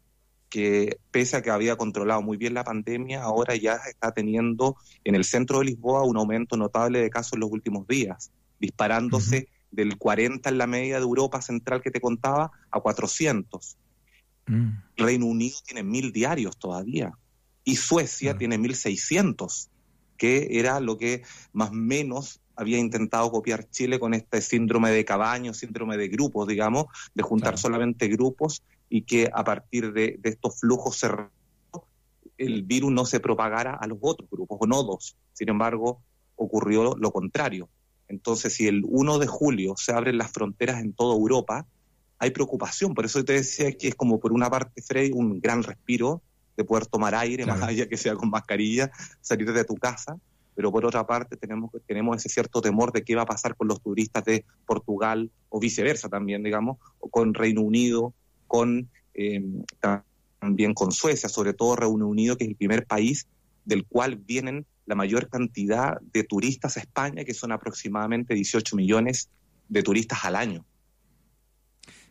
que 0.50 0.98
pese 1.12 1.38
a 1.38 1.42
que 1.42 1.52
había 1.52 1.78
controlado 1.78 2.22
muy 2.22 2.38
bien 2.38 2.54
la 2.54 2.64
pandemia, 2.64 3.24
ahora 3.24 3.56
ya 3.56 3.76
está 3.76 4.12
teniendo 4.12 4.76
en 5.04 5.16
el 5.16 5.24
centro 5.24 5.60
de 5.60 5.66
Lisboa 5.66 6.04
un 6.04 6.18
aumento 6.18 6.58
notable 6.58 7.00
de 7.00 7.10
casos 7.10 7.34
en 7.34 7.40
los 7.40 7.52
últimos 7.52 7.88
días 7.88 8.32
disparándose 8.64 9.50
del 9.72 9.98
40 9.98 10.48
en 10.50 10.58
la 10.58 10.68
media 10.68 10.96
de 10.96 11.04
Europa 11.04 11.42
Central 11.42 11.82
que 11.82 11.92
te 11.92 12.00
contaba 12.00 12.50
a 12.72 12.80
400. 12.80 13.78
Mm. 14.48 14.70
Reino 14.96 15.26
Unido 15.26 15.58
tiene 15.66 15.84
mil 15.84 16.14
diarios 16.14 16.58
todavía 16.58 17.12
y 17.66 17.76
Suecia 17.76 18.38
tiene 18.38 18.58
1600, 18.58 19.70
que 20.16 20.48
era 20.52 20.80
lo 20.80 20.98
que 20.98 21.24
más 21.52 21.72
o 21.72 21.74
menos 21.74 22.40
había 22.56 22.78
intentado 22.78 23.30
copiar 23.32 23.70
Chile 23.70 24.00
con 24.00 24.14
este 24.14 24.40
síndrome 24.40 24.92
de 24.92 25.04
cabaño, 25.04 25.54
síndrome 25.54 25.98
de 25.98 26.08
grupos, 26.08 26.48
digamos, 26.48 26.86
de 27.14 27.24
juntar 27.24 27.58
solamente 27.58 28.08
grupos 28.08 28.64
y 28.90 29.02
que 29.02 29.30
a 29.34 29.44
partir 29.44 29.92
de, 29.92 30.18
de 30.22 30.30
estos 30.30 30.62
flujos 30.62 30.98
cerrados 30.98 31.32
el 32.38 32.64
virus 32.64 32.94
no 32.94 33.06
se 33.06 33.20
propagara 33.20 33.76
a 33.76 33.88
los 33.88 33.98
otros 34.02 34.30
grupos 34.30 34.58
o 34.62 34.68
nodos. 34.68 35.18
Sin 35.34 35.50
embargo, 35.50 36.02
ocurrió 36.36 36.96
lo 36.96 37.12
contrario. 37.12 37.68
Entonces, 38.14 38.54
si 38.54 38.68
el 38.68 38.84
1 38.86 39.18
de 39.18 39.28
julio 39.28 39.74
se 39.76 39.92
abren 39.92 40.20
las 40.20 40.32
fronteras 40.32 40.82
en 40.82 40.94
toda 40.94 41.16
Europa, 41.16 41.66
hay 42.20 42.30
preocupación. 42.30 42.94
Por 42.94 43.06
eso 43.06 43.26
te 43.26 43.34
decía 43.34 43.72
que 43.72 43.88
es 43.88 43.96
como 43.96 44.20
por 44.20 44.32
una 44.34 44.50
parte, 44.50 44.82
Freddy, 44.82 45.12
un 45.12 45.42
gran 45.42 45.64
respiro 45.64 46.22
de 46.56 46.64
poder 46.64 46.86
tomar 46.86 47.16
aire, 47.16 47.46
más 47.48 47.62
allá 47.64 47.90
que 47.90 47.98
sea 47.98 48.14
con 48.14 48.30
mascarilla, 48.30 48.92
salir 49.20 49.52
de 49.52 49.66
tu 49.66 49.76
casa. 49.76 50.18
Pero 50.56 50.72
por 50.72 50.86
otra 50.86 51.08
parte, 51.08 51.36
tenemos, 51.36 51.72
tenemos 51.88 52.18
ese 52.18 52.30
cierto 52.30 52.62
temor 52.62 52.92
de 52.92 53.04
qué 53.04 53.16
va 53.16 53.24
a 53.24 53.26
pasar 53.26 53.56
con 53.56 53.68
los 53.68 53.82
turistas 53.82 54.24
de 54.26 54.46
Portugal 54.68 55.32
o 55.50 55.60
viceversa 55.60 56.08
también, 56.08 56.44
digamos, 56.44 56.78
o 57.00 57.10
con 57.10 57.34
Reino 57.34 57.62
Unido, 57.62 58.14
con 58.46 58.88
eh, 59.16 59.44
también 60.40 60.76
con 60.76 60.92
Suecia, 60.92 61.30
sobre 61.30 61.54
todo 61.54 61.76
Reino 61.76 62.08
Unido, 62.08 62.38
que 62.38 62.44
es 62.44 62.52
el 62.52 62.56
primer 62.56 62.86
país 62.86 63.26
del 63.66 63.88
cual 63.88 64.18
vienen 64.18 64.68
la 64.86 64.96
mayor 64.96 65.30
cantidad 65.30 66.00
de 66.02 66.24
turistas 66.24 66.78
a 66.78 66.82
España, 66.82 67.24
que 67.24 67.34
son 67.34 67.52
aproximadamente 67.52 68.34
18 68.34 68.76
millones 68.76 69.30
de 69.70 69.84
turistas 69.84 70.26
al 70.26 70.36
año. 70.36 70.66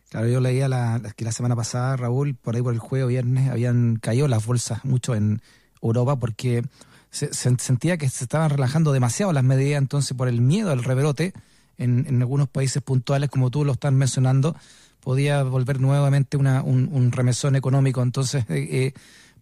Claro, 0.09 0.27
yo 0.27 0.39
leía 0.39 0.67
la, 0.67 1.01
que 1.15 1.25
la 1.25 1.31
semana 1.31 1.55
pasada, 1.55 1.97
Raúl, 1.97 2.35
por 2.35 2.55
ahí 2.55 2.61
por 2.61 2.73
el 2.73 2.79
jueves 2.79 3.07
viernes, 3.07 3.49
habían 3.49 3.95
caído 3.95 4.27
las 4.27 4.45
bolsas 4.45 4.85
mucho 4.85 5.15
en 5.15 5.41
Europa 5.81 6.17
porque 6.17 6.63
se, 7.09 7.33
sentía 7.33 7.97
que 7.97 8.09
se 8.09 8.25
estaban 8.25 8.49
relajando 8.49 8.91
demasiado 8.91 9.33
las 9.33 9.43
medidas, 9.43 9.81
entonces 9.81 10.15
por 10.15 10.27
el 10.27 10.41
miedo 10.41 10.71
al 10.71 10.83
rebrote 10.83 11.33
en, 11.77 12.21
algunos 12.21 12.47
países 12.47 12.81
puntuales, 12.81 13.29
como 13.29 13.49
tú 13.49 13.65
lo 13.65 13.73
estás 13.73 13.91
mencionando, 13.91 14.55
podía 14.99 15.43
volver 15.43 15.79
nuevamente 15.79 16.37
una, 16.37 16.61
un, 16.61 17.11
remesón 17.11 17.55
económico. 17.55 18.01
Entonces, 18.01 18.45
eh, 18.49 18.67
eh 18.71 18.93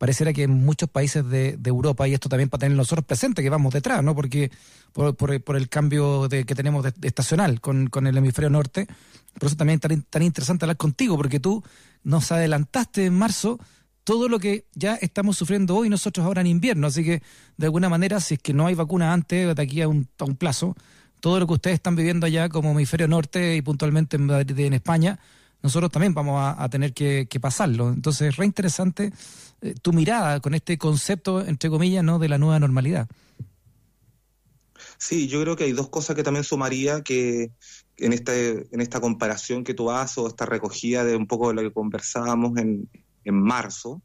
pareciera 0.01 0.33
que 0.33 0.41
en 0.41 0.65
muchos 0.65 0.89
países 0.89 1.23
de, 1.29 1.59
Europa, 1.63 2.07
y 2.07 2.15
esto 2.15 2.27
también 2.27 2.49
para 2.49 2.61
tener 2.61 2.75
nosotros 2.75 3.05
presentes, 3.05 3.43
que 3.43 3.51
vamos 3.51 3.71
detrás, 3.71 4.03
¿no? 4.03 4.15
Porque 4.15 4.49
por, 4.93 5.15
por, 5.15 5.55
el 5.55 5.69
cambio 5.69 6.27
de, 6.27 6.43
que 6.43 6.55
tenemos 6.55 6.83
de, 6.83 6.91
estacional 7.03 7.61
con, 7.61 7.87
el 8.07 8.17
hemisferio 8.17 8.49
norte, 8.49 8.87
por 9.37 9.45
eso 9.45 9.55
también 9.55 9.75
es 9.75 9.81
tan, 9.81 10.01
tan 10.01 10.23
interesante 10.23 10.65
hablar 10.65 10.77
contigo, 10.77 11.17
porque 11.17 11.39
tú 11.39 11.63
nos 12.03 12.31
adelantaste 12.31 13.05
en 13.05 13.13
marzo 13.13 13.59
todo 14.03 14.27
lo 14.27 14.39
que 14.39 14.65
ya 14.73 14.95
estamos 14.95 15.37
sufriendo 15.37 15.75
hoy 15.75 15.87
nosotros 15.87 16.25
ahora 16.25 16.41
en 16.41 16.47
invierno, 16.47 16.87
así 16.87 17.03
que 17.03 17.21
de 17.57 17.65
alguna 17.67 17.87
manera, 17.87 18.19
si 18.21 18.33
es 18.33 18.39
que 18.39 18.55
no 18.55 18.65
hay 18.65 18.73
vacuna 18.73 19.13
antes, 19.13 19.55
de 19.55 19.61
aquí 19.61 19.83
a 19.83 19.87
un, 19.87 20.07
a 20.17 20.23
un 20.23 20.35
plazo, 20.35 20.75
todo 21.19 21.39
lo 21.39 21.45
que 21.45 21.53
ustedes 21.53 21.75
están 21.75 21.95
viviendo 21.95 22.25
allá 22.25 22.49
como 22.49 22.71
hemisferio 22.71 23.07
norte 23.07 23.55
y 23.55 23.61
puntualmente 23.61 24.17
en, 24.17 24.31
en 24.31 24.73
España, 24.73 25.19
nosotros 25.63 25.91
también 25.91 26.13
vamos 26.13 26.41
a, 26.41 26.69
tener 26.69 26.93
que, 26.93 27.27
pasarlo. 27.39 27.89
Entonces, 27.89 28.29
es 28.29 28.37
re 28.37 28.45
interesante 28.45 29.11
eh, 29.61 29.75
tu 29.81 29.93
mirada 29.93 30.39
con 30.39 30.53
este 30.53 30.77
concepto, 30.77 31.45
entre 31.45 31.69
comillas, 31.69 32.03
¿no? 32.03 32.19
de 32.19 32.29
la 32.29 32.37
nueva 32.37 32.59
normalidad. 32.59 33.07
Sí, 34.97 35.27
yo 35.27 35.41
creo 35.41 35.55
que 35.55 35.65
hay 35.65 35.71
dos 35.71 35.89
cosas 35.89 36.15
que 36.15 36.23
también 36.23 36.43
sumaría 36.43 37.01
que 37.01 37.51
en 37.97 38.13
esta, 38.13 38.35
en 38.35 38.81
esta 38.81 38.99
comparación 38.99 39.63
que 39.63 39.73
tú 39.73 39.91
haces 39.91 40.17
o 40.17 40.27
esta 40.27 40.45
recogida 40.45 41.03
de 41.03 41.15
un 41.15 41.27
poco 41.27 41.49
de 41.49 41.55
lo 41.55 41.61
que 41.61 41.73
conversábamos 41.73 42.57
en, 42.57 42.89
en 43.23 43.41
marzo, 43.41 44.01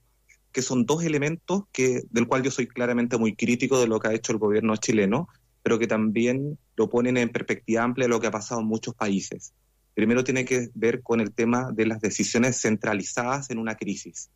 que 0.53 0.63
son 0.63 0.87
dos 0.87 1.05
elementos 1.05 1.65
que, 1.73 2.03
del 2.11 2.27
cual 2.27 2.43
yo 2.43 2.51
soy 2.51 2.67
claramente 2.67 3.19
muy 3.19 3.35
crítico 3.35 3.79
de 3.79 3.89
lo 3.89 4.01
que 4.01 4.09
ha 4.09 4.15
hecho 4.15 4.33
el 4.33 4.39
gobierno 4.39 4.77
chileno, 4.77 5.29
pero 5.63 5.79
que 5.79 5.87
también 5.87 6.59
lo 6.77 6.89
ponen 6.89 7.17
en 7.17 7.29
perspectiva 7.29 7.83
amplia 7.83 8.07
de 8.07 8.11
lo 8.11 8.21
que 8.21 8.29
ha 8.29 8.31
pasado 8.31 8.61
en 8.61 8.67
muchos 8.67 8.95
países. 8.95 9.53
Primero 9.97 10.25
tiene 10.25 10.45
que 10.45 10.69
ver 10.75 11.03
con 11.03 11.23
el 11.23 11.33
tema 11.33 11.73
de 11.73 11.87
las 11.87 12.03
decisiones 12.03 12.61
centralizadas 12.61 13.49
en 13.49 13.57
una 13.57 13.77
crisis, 13.77 14.29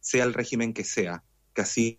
sea 0.00 0.24
el 0.24 0.32
régimen 0.32 0.72
que 0.72 0.84
sea, 0.84 1.22
que 1.52 1.60
ha 1.60 1.66
sido 1.66 1.98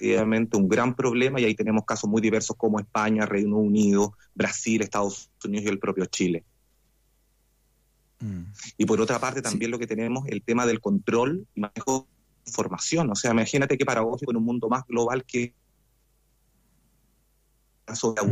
obviamente 0.00 0.56
un 0.56 0.66
gran 0.66 0.94
problema 0.94 1.38
y 1.38 1.44
ahí 1.44 1.54
tenemos 1.54 1.84
casos 1.84 2.08
muy 2.08 2.22
diversos 2.22 2.56
como 2.56 2.80
España, 2.80 3.26
Reino 3.26 3.58
Unido, 3.58 4.16
Brasil, 4.34 4.80
Estados 4.80 5.30
Unidos 5.44 5.66
y 5.66 5.68
el 5.68 5.78
propio 5.78 6.06
Chile. 6.06 6.42
Mm. 8.20 8.44
Y 8.78 8.86
por 8.86 8.98
otra 8.98 9.18
parte 9.18 9.42
también 9.42 9.70
lo 9.70 9.78
que 9.78 9.86
tenemos 9.86 10.26
el 10.28 10.42
tema 10.42 10.64
del 10.64 10.80
control 10.80 11.46
y 11.54 11.60
manejo 11.60 12.08
de 12.46 12.50
información. 12.50 13.10
O 13.10 13.14
sea, 13.14 13.32
imagínate 13.32 13.76
que 13.76 13.84
paradójico 13.84 14.30
en 14.30 14.38
un 14.38 14.44
mundo 14.44 14.70
más 14.70 14.86
global 14.86 15.22
que 15.26 15.52
sobre 17.92 18.22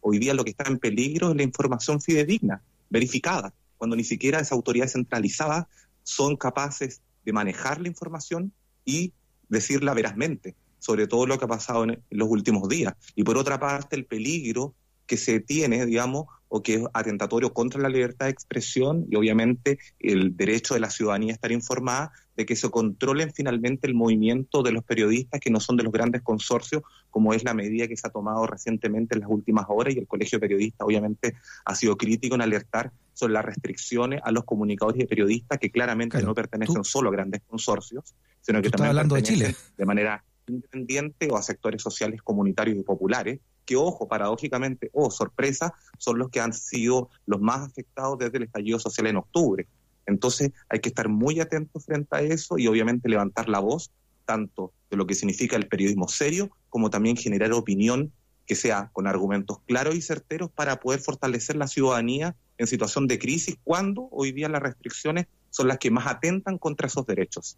hoy 0.00 0.18
día 0.18 0.34
lo 0.34 0.44
que 0.44 0.50
está 0.50 0.64
en 0.68 0.78
peligro 0.78 1.30
es 1.30 1.36
la 1.36 1.42
información 1.42 2.00
fidedigna, 2.00 2.62
verificada, 2.90 3.52
cuando 3.78 3.96
ni 3.96 4.04
siquiera 4.04 4.38
esas 4.38 4.52
autoridades 4.52 4.92
centralizadas 4.92 5.66
son 6.02 6.36
capaces 6.36 7.00
de 7.24 7.32
manejar 7.32 7.80
la 7.80 7.88
información 7.88 8.52
y 8.84 9.12
decirla 9.48 9.94
verazmente 9.94 10.54
sobre 10.82 11.06
todo 11.06 11.26
lo 11.26 11.38
que 11.38 11.44
ha 11.44 11.48
pasado 11.48 11.84
en 11.84 12.02
los 12.10 12.28
últimos 12.28 12.68
días. 12.68 12.94
Y 13.14 13.22
por 13.22 13.38
otra 13.38 13.60
parte, 13.60 13.94
el 13.94 14.04
peligro 14.04 14.74
que 15.06 15.16
se 15.16 15.38
tiene, 15.38 15.86
digamos, 15.86 16.26
o 16.54 16.62
que 16.62 16.74
es 16.74 16.82
atentatorio 16.92 17.54
contra 17.54 17.80
la 17.80 17.88
libertad 17.88 18.26
de 18.26 18.32
expresión 18.32 19.06
y 19.10 19.16
obviamente 19.16 19.78
el 19.98 20.36
derecho 20.36 20.74
de 20.74 20.80
la 20.80 20.90
ciudadanía 20.90 21.32
a 21.32 21.36
estar 21.36 21.50
informada, 21.50 22.12
de 22.36 22.44
que 22.44 22.56
se 22.56 22.70
controlen 22.70 23.32
finalmente 23.32 23.86
el 23.86 23.94
movimiento 23.94 24.62
de 24.62 24.72
los 24.72 24.84
periodistas 24.84 25.40
que 25.40 25.50
no 25.50 25.60
son 25.60 25.78
de 25.78 25.82
los 25.82 25.92
grandes 25.92 26.20
consorcios, 26.20 26.82
como 27.08 27.32
es 27.32 27.42
la 27.42 27.54
medida 27.54 27.88
que 27.88 27.96
se 27.96 28.06
ha 28.06 28.10
tomado 28.10 28.46
recientemente 28.46 29.14
en 29.14 29.22
las 29.22 29.30
últimas 29.30 29.64
horas 29.68 29.94
y 29.94 29.98
el 29.98 30.06
Colegio 30.06 30.36
de 30.36 30.40
Periodistas 30.40 30.86
obviamente 30.86 31.36
ha 31.64 31.74
sido 31.74 31.96
crítico 31.96 32.34
en 32.34 32.42
alertar 32.42 32.92
sobre 33.14 33.32
las 33.32 33.46
restricciones 33.46 34.20
a 34.22 34.30
los 34.30 34.44
comunicadores 34.44 35.02
y 35.02 35.06
periodistas 35.06 35.58
que 35.58 35.70
claramente 35.70 36.22
no 36.22 36.34
pertenecen 36.34 36.84
solo 36.84 37.08
a 37.08 37.12
grandes 37.12 37.40
consorcios, 37.48 38.14
sino 38.42 38.60
que 38.60 38.68
también 38.68 38.90
hablando 38.90 39.14
de, 39.14 39.22
Chile. 39.22 39.56
de 39.78 39.86
manera 39.86 40.22
independiente 40.46 41.28
o 41.30 41.36
a 41.36 41.42
sectores 41.42 41.82
sociales 41.82 42.22
comunitarios 42.22 42.78
y 42.78 42.82
populares, 42.82 43.40
que 43.64 43.76
ojo, 43.76 44.08
paradójicamente, 44.08 44.90
o 44.92 45.10
sorpresa, 45.10 45.74
son 45.98 46.18
los 46.18 46.30
que 46.30 46.40
han 46.40 46.52
sido 46.52 47.10
los 47.26 47.40
más 47.40 47.68
afectados 47.68 48.18
desde 48.18 48.38
el 48.38 48.44
estallido 48.44 48.78
social 48.78 49.06
en 49.06 49.16
octubre. 49.16 49.66
Entonces 50.06 50.52
hay 50.68 50.80
que 50.80 50.88
estar 50.88 51.08
muy 51.08 51.40
atentos 51.40 51.84
frente 51.84 52.16
a 52.16 52.20
eso 52.20 52.58
y 52.58 52.66
obviamente 52.66 53.08
levantar 53.08 53.48
la 53.48 53.60
voz, 53.60 53.92
tanto 54.24 54.72
de 54.90 54.96
lo 54.96 55.06
que 55.06 55.14
significa 55.14 55.56
el 55.56 55.68
periodismo 55.68 56.08
serio, 56.08 56.50
como 56.68 56.90
también 56.90 57.16
generar 57.16 57.52
opinión 57.52 58.12
que 58.46 58.54
sea 58.56 58.90
con 58.92 59.06
argumentos 59.06 59.60
claros 59.66 59.94
y 59.94 60.02
certeros 60.02 60.50
para 60.50 60.80
poder 60.80 61.00
fortalecer 61.00 61.56
la 61.56 61.68
ciudadanía 61.68 62.34
en 62.58 62.66
situación 62.66 63.06
de 63.06 63.18
crisis, 63.18 63.56
cuando 63.62 64.08
hoy 64.10 64.32
día 64.32 64.48
las 64.48 64.62
restricciones 64.62 65.26
son 65.50 65.68
las 65.68 65.78
que 65.78 65.90
más 65.90 66.06
atentan 66.06 66.58
contra 66.58 66.86
esos 66.88 67.06
derechos. 67.06 67.56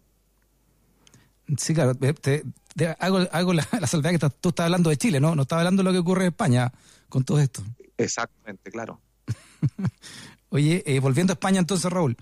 Sí, 1.57 1.73
claro. 1.73 1.95
Te, 1.95 2.43
hago, 2.99 3.19
la, 3.53 3.87
salvedad 3.87 4.11
que 4.11 4.29
tú 4.41 4.49
estás 4.49 4.65
hablando 4.65 4.89
de 4.89 4.97
Chile, 4.97 5.19
¿no? 5.19 5.35
No 5.35 5.43
estás 5.43 5.59
hablando 5.59 5.81
de 5.81 5.85
lo 5.85 5.91
que 5.91 5.99
ocurre 5.99 6.23
en 6.23 6.29
España 6.29 6.71
con 7.09 7.23
todo 7.23 7.39
esto. 7.39 7.63
Exactamente, 7.97 8.71
claro. 8.71 8.99
Oye, 10.49 10.83
eh, 10.85 10.99
volviendo 10.99 11.31
a 11.31 11.35
España 11.35 11.59
entonces, 11.59 11.91
Raúl. 11.91 12.17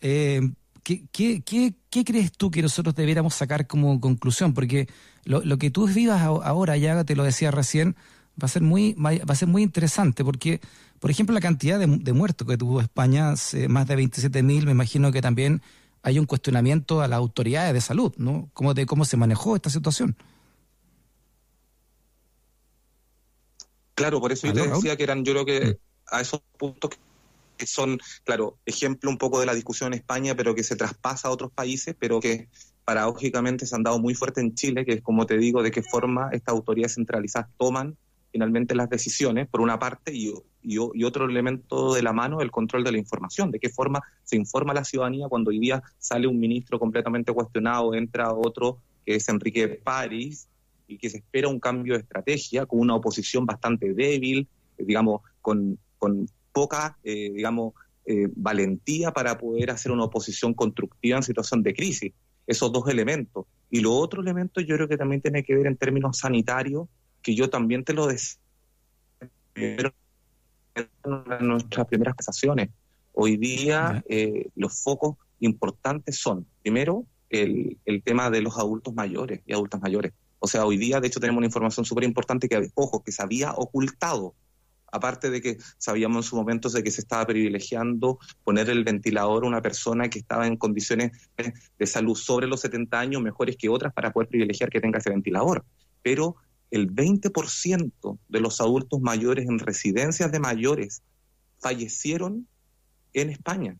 Eh, 0.00 0.40
¿qué, 0.82 1.06
qué, 1.10 1.42
qué, 1.42 2.04
crees 2.04 2.32
tú 2.32 2.50
que 2.50 2.62
nosotros 2.62 2.94
debiéramos 2.94 3.34
sacar 3.34 3.66
como 3.66 4.00
conclusión? 4.00 4.54
Porque 4.54 4.88
lo, 5.24 5.42
lo 5.44 5.58
que 5.58 5.70
tú 5.70 5.86
vivas 5.86 6.22
ahora, 6.22 6.76
ya 6.76 7.04
te 7.04 7.16
lo 7.16 7.24
decía 7.24 7.50
recién, 7.50 7.96
va 8.42 8.46
a 8.46 8.48
ser 8.48 8.62
muy, 8.62 8.94
va 8.94 9.12
a 9.26 9.34
ser 9.34 9.48
muy 9.48 9.62
interesante 9.62 10.24
porque, 10.24 10.60
por 10.98 11.10
ejemplo, 11.10 11.34
la 11.34 11.40
cantidad 11.40 11.78
de, 11.78 12.12
muertos 12.12 12.46
que 12.46 12.56
tuvo 12.56 12.80
España, 12.80 13.34
más 13.68 13.86
de 13.86 13.96
27.000, 13.96 14.64
me 14.64 14.72
imagino 14.72 15.12
que 15.12 15.22
también 15.22 15.62
hay 16.04 16.18
un 16.18 16.26
cuestionamiento 16.26 17.00
a 17.00 17.08
las 17.08 17.16
autoridades 17.16 17.72
de 17.72 17.80
salud, 17.80 18.12
¿no? 18.18 18.50
¿Cómo, 18.52 18.74
de 18.74 18.84
cómo 18.84 19.06
se 19.06 19.16
manejó 19.16 19.56
esta 19.56 19.70
situación? 19.70 20.14
Claro, 23.94 24.20
por 24.20 24.30
eso 24.30 24.46
yo 24.46 24.52
te 24.52 24.68
decía 24.68 24.96
que 24.96 25.02
eran, 25.02 25.24
yo 25.24 25.32
creo 25.32 25.46
que 25.46 25.66
mm. 25.66 25.76
a 26.14 26.20
esos 26.20 26.42
puntos 26.58 26.90
que 27.56 27.66
son, 27.66 27.98
claro, 28.24 28.58
ejemplo 28.66 29.08
un 29.08 29.16
poco 29.16 29.40
de 29.40 29.46
la 29.46 29.54
discusión 29.54 29.94
en 29.94 30.00
España, 30.00 30.34
pero 30.34 30.54
que 30.54 30.62
se 30.62 30.76
traspasa 30.76 31.28
a 31.28 31.30
otros 31.30 31.50
países, 31.50 31.96
pero 31.98 32.20
que 32.20 32.48
paradójicamente 32.84 33.64
se 33.64 33.74
han 33.74 33.82
dado 33.82 33.98
muy 33.98 34.14
fuerte 34.14 34.42
en 34.42 34.54
Chile, 34.54 34.84
que 34.84 34.92
es 34.92 35.02
como 35.02 35.24
te 35.24 35.38
digo, 35.38 35.62
de 35.62 35.70
qué 35.70 35.82
forma 35.82 36.28
estas 36.32 36.52
autoridades 36.52 36.96
centralizadas 36.96 37.48
toman 37.56 37.96
finalmente 38.34 38.74
las 38.74 38.90
decisiones, 38.90 39.46
por 39.46 39.60
una 39.60 39.78
parte, 39.78 40.12
y, 40.12 40.34
otro 41.04 41.26
elemento 41.26 41.94
de 41.94 42.02
la 42.02 42.12
mano, 42.12 42.40
el 42.40 42.50
control 42.50 42.82
de 42.82 42.90
la 42.90 42.98
información, 42.98 43.52
de 43.52 43.60
qué 43.60 43.68
forma 43.68 44.02
se 44.24 44.34
informa 44.34 44.72
a 44.72 44.74
la 44.74 44.84
ciudadanía 44.84 45.28
cuando 45.28 45.50
hoy 45.50 45.60
día 45.60 45.80
sale 45.98 46.26
un 46.26 46.40
ministro 46.40 46.80
completamente 46.80 47.32
cuestionado, 47.32 47.94
entra 47.94 48.34
otro 48.34 48.78
que 49.06 49.14
es 49.14 49.28
Enrique 49.28 49.68
París, 49.68 50.48
y 50.88 50.98
que 50.98 51.10
se 51.10 51.18
espera 51.18 51.46
un 51.46 51.60
cambio 51.60 51.94
de 51.94 52.00
estrategia 52.00 52.66
con 52.66 52.80
una 52.80 52.96
oposición 52.96 53.46
bastante 53.46 53.94
débil, 53.94 54.48
eh, 54.78 54.84
digamos, 54.84 55.22
con, 55.40 55.78
con 55.96 56.26
poca, 56.52 56.98
eh, 57.04 57.30
digamos, 57.32 57.74
eh, 58.04 58.28
valentía 58.34 59.12
para 59.12 59.38
poder 59.38 59.70
hacer 59.70 59.92
una 59.92 60.04
oposición 60.04 60.54
constructiva 60.54 61.18
en 61.18 61.22
situación 61.22 61.62
de 61.62 61.72
crisis. 61.72 62.12
Esos 62.48 62.72
dos 62.72 62.88
elementos. 62.88 63.46
Y 63.70 63.78
lo 63.78 63.92
otro 63.92 64.22
elemento 64.22 64.60
yo 64.60 64.74
creo 64.74 64.88
que 64.88 64.96
también 64.96 65.22
tiene 65.22 65.44
que 65.44 65.54
ver 65.54 65.68
en 65.68 65.76
términos 65.76 66.18
sanitarios 66.18 66.88
que 67.24 67.34
yo 67.34 67.50
también 67.50 67.82
te 67.82 67.94
lo 67.94 68.06
decía 68.06 68.38
en 69.56 69.92
nuestras 71.40 71.86
primeras 71.86 72.14
conversaciones. 72.14 72.68
Hoy 73.12 73.36
día 73.38 74.04
eh, 74.08 74.50
los 74.54 74.82
focos 74.82 75.16
importantes 75.40 76.18
son, 76.18 76.46
primero, 76.62 77.06
el, 77.30 77.78
el, 77.86 78.02
tema 78.02 78.30
de 78.30 78.42
los 78.42 78.58
adultos 78.58 78.94
mayores 78.94 79.40
y 79.46 79.54
adultas 79.54 79.80
mayores. 79.80 80.12
O 80.38 80.46
sea, 80.46 80.66
hoy 80.66 80.76
día, 80.76 81.00
de 81.00 81.06
hecho, 81.06 81.20
tenemos 81.20 81.38
una 81.38 81.46
información 81.46 81.86
súper 81.86 82.04
importante 82.04 82.48
que, 82.48 82.70
ojo, 82.74 83.02
que 83.02 83.10
se 83.10 83.22
había 83.22 83.52
ocultado. 83.52 84.34
Aparte 84.92 85.30
de 85.30 85.40
que 85.40 85.56
sabíamos 85.78 86.26
en 86.26 86.28
su 86.28 86.36
momento 86.36 86.68
de 86.68 86.82
que 86.82 86.90
se 86.90 87.00
estaba 87.00 87.26
privilegiando 87.26 88.18
poner 88.44 88.68
el 88.68 88.84
ventilador 88.84 89.44
a 89.44 89.48
una 89.48 89.62
persona 89.62 90.10
que 90.10 90.18
estaba 90.18 90.46
en 90.46 90.56
condiciones 90.56 91.12
de 91.78 91.86
salud 91.86 92.14
sobre 92.14 92.46
los 92.46 92.60
70 92.60 93.00
años 93.00 93.22
mejores 93.22 93.56
que 93.56 93.70
otras 93.70 93.92
para 93.92 94.12
poder 94.12 94.28
privilegiar 94.28 94.68
que 94.68 94.80
tenga 94.80 94.98
ese 94.98 95.10
ventilador. 95.10 95.64
Pero 96.02 96.36
el 96.70 96.92
20% 96.92 98.18
de 98.28 98.40
los 98.40 98.60
adultos 98.60 99.00
mayores 99.00 99.48
en 99.48 99.58
residencias 99.58 100.32
de 100.32 100.40
mayores 100.40 101.02
fallecieron 101.58 102.46
en 103.12 103.30
España. 103.30 103.76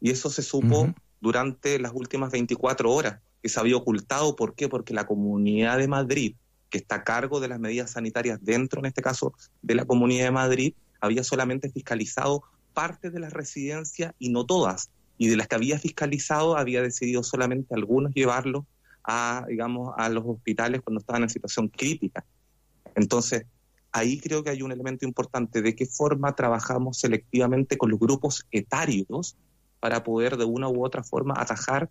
Y 0.00 0.10
eso 0.10 0.30
se 0.30 0.42
supo 0.42 0.94
durante 1.20 1.78
las 1.78 1.92
últimas 1.94 2.32
24 2.32 2.90
horas, 2.90 3.20
que 3.42 3.48
se 3.48 3.60
había 3.60 3.76
ocultado. 3.76 4.36
¿Por 4.36 4.54
qué? 4.54 4.68
Porque 4.68 4.94
la 4.94 5.06
Comunidad 5.06 5.78
de 5.78 5.88
Madrid, 5.88 6.34
que 6.70 6.78
está 6.78 6.96
a 6.96 7.04
cargo 7.04 7.40
de 7.40 7.48
las 7.48 7.60
medidas 7.60 7.92
sanitarias 7.92 8.38
dentro, 8.42 8.80
en 8.80 8.86
este 8.86 9.02
caso, 9.02 9.34
de 9.62 9.74
la 9.74 9.84
Comunidad 9.84 10.24
de 10.24 10.30
Madrid, 10.30 10.74
había 11.00 11.24
solamente 11.24 11.70
fiscalizado 11.70 12.42
parte 12.72 13.10
de 13.10 13.20
las 13.20 13.32
residencias 13.32 14.14
y 14.18 14.30
no 14.30 14.46
todas. 14.46 14.90
Y 15.18 15.28
de 15.28 15.36
las 15.36 15.48
que 15.48 15.56
había 15.56 15.78
fiscalizado, 15.78 16.56
había 16.56 16.82
decidido 16.82 17.22
solamente 17.22 17.74
algunos 17.74 18.14
llevarlos 18.14 18.64
a, 19.04 19.44
digamos, 19.48 19.94
a 19.96 20.08
los 20.08 20.24
hospitales 20.26 20.80
cuando 20.82 21.00
estaban 21.00 21.22
en 21.22 21.30
situación 21.30 21.68
crítica. 21.68 22.24
Entonces, 22.94 23.46
ahí 23.92 24.20
creo 24.20 24.42
que 24.42 24.50
hay 24.50 24.62
un 24.62 24.72
elemento 24.72 25.06
importante 25.06 25.62
de 25.62 25.74
qué 25.74 25.86
forma 25.86 26.34
trabajamos 26.34 26.98
selectivamente 26.98 27.76
con 27.76 27.90
los 27.90 27.98
grupos 27.98 28.46
etarios 28.50 29.36
para 29.80 30.04
poder 30.04 30.36
de 30.36 30.44
una 30.44 30.68
u 30.68 30.84
otra 30.84 31.02
forma 31.02 31.34
atajar 31.36 31.90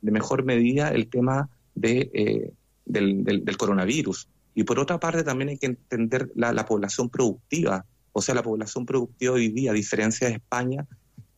de 0.00 0.10
mejor 0.10 0.44
medida 0.44 0.88
el 0.88 1.08
tema 1.08 1.48
de, 1.74 2.10
eh, 2.14 2.52
del, 2.84 3.56
coronavirus. 3.56 4.28
Y 4.54 4.64
por 4.64 4.78
otra 4.78 4.98
parte 4.98 5.22
también 5.22 5.50
hay 5.50 5.58
que 5.58 5.66
entender 5.66 6.30
la, 6.34 6.64
población 6.64 7.10
productiva, 7.10 7.84
o 8.12 8.22
sea, 8.22 8.34
la 8.34 8.42
población 8.42 8.86
productiva 8.86 9.34
hoy 9.34 9.48
día, 9.48 9.72
a 9.72 9.74
diferencia 9.74 10.28
de 10.28 10.34
España, 10.34 10.86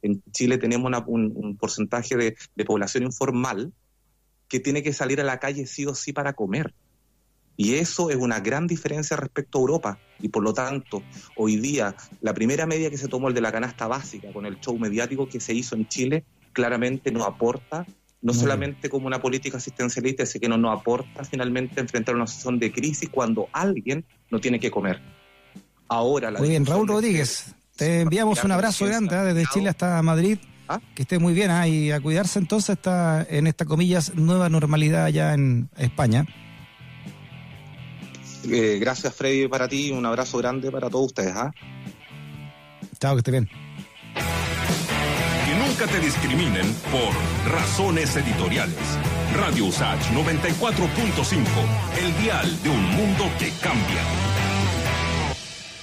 en 0.03 0.23
Chile 0.31 0.59
tenemos 0.59 0.93
un, 1.09 1.57
porcentaje 1.57 2.17
de 2.17 2.65
población 2.65 3.03
informal 3.03 3.73
que 4.49 4.61
tiene 4.61 4.83
que 4.83 4.93
salir 4.93 5.21
a 5.21 5.25
la 5.25 5.39
calle 5.39 5.67
sí 5.67 5.87
o 5.87 5.95
sí 5.95 6.13
para 6.13 6.33
comer. 6.33 6.75
Y 7.57 7.75
eso 7.75 8.09
es 8.09 8.17
una 8.17 8.39
gran 8.39 8.69
diferencia 8.69 9.17
respecto 9.17 9.59
a 9.59 9.61
Europa. 9.61 9.99
Y 10.21 10.29
por 10.29 10.45
lo 10.45 10.55
tanto, 10.55 11.03
hoy 11.37 11.57
día, 11.57 11.95
la 12.21 12.33
primera 12.33 12.67
medida 12.67 12.89
que 12.89 12.99
se 12.99 13.09
tomó, 13.09 13.29
el 13.29 13.35
de 13.35 13.41
la 13.41 13.51
canasta 13.51 13.89
básica, 13.89 14.33
con 14.33 14.47
el 14.47 14.61
show 14.61 14.79
mediático 14.79 15.29
que 15.29 15.41
se 15.41 15.55
hizo 15.55 15.75
en 15.75 15.89
Chile, 15.89 16.25
claramente 16.53 17.11
no 17.11 17.25
aporta, 17.25 17.85
no 18.23 18.33
solamente 18.33 18.89
como 18.89 19.09
una 19.09 19.21
política 19.21 19.57
asistencialista, 19.57 20.25
sino 20.25 20.41
que 20.41 20.61
no 20.61 20.71
aporta 20.71 21.25
finalmente 21.25 21.81
enfrentar 21.81 22.15
una 22.15 22.27
situación 22.27 22.59
de 22.61 22.73
crisis 22.73 23.09
cuando 23.09 23.49
alguien 23.53 24.05
no 24.31 24.41
tiene 24.41 24.61
que 24.61 24.71
comer. 24.71 25.01
Ahora, 25.89 26.31
Muy 26.31 26.51
bien, 26.51 26.65
Raúl 26.65 26.87
Rodríguez, 26.87 27.55
te 27.77 28.03
enviamos 28.03 28.45
un 28.45 28.53
abrazo 28.53 28.87
grande 28.87 29.17
¿eh? 29.17 29.35
desde 29.35 29.51
Chile 29.53 29.71
hasta 29.71 30.01
Madrid. 30.03 30.39
¿Ah? 30.69 30.81
Que 30.95 31.03
esté 31.03 31.19
muy 31.19 31.33
bien, 31.33 31.51
¿ah? 31.51 31.67
y 31.67 31.91
a 31.91 32.01
cuidarse 32.01 32.39
entonces 32.39 32.77
está 32.77 33.27
en 33.29 33.47
esta 33.47 33.65
comillas 33.65 34.15
nueva 34.15 34.49
normalidad 34.49 35.05
allá 35.05 35.33
en 35.33 35.71
España. 35.77 36.27
Eh, 38.51 38.79
gracias 38.79 39.15
Freddy 39.15 39.49
para 39.49 39.69
ti, 39.69 39.91
un 39.91 40.05
abrazo 40.07 40.39
grande 40.39 40.71
para 40.71 40.91
todos 40.91 41.07
ustedes. 41.07 41.35
¿ah? 41.35 41.51
Chao, 43.01 43.15
que 43.15 43.19
esté 43.19 43.31
bien. 43.31 43.49
Que 45.47 45.55
nunca 45.55 45.87
te 45.87 46.01
discriminen 46.01 46.67
por 46.91 47.53
razones 47.53 48.15
editoriales. 48.17 48.99
Radio 49.35 49.67
USACH 49.67 50.11
94.5, 50.13 51.45
el 52.01 52.23
dial 52.23 52.63
de 52.63 52.71
un 52.71 52.85
mundo 52.97 53.25
que 53.39 53.51
cambia. 53.63 54.28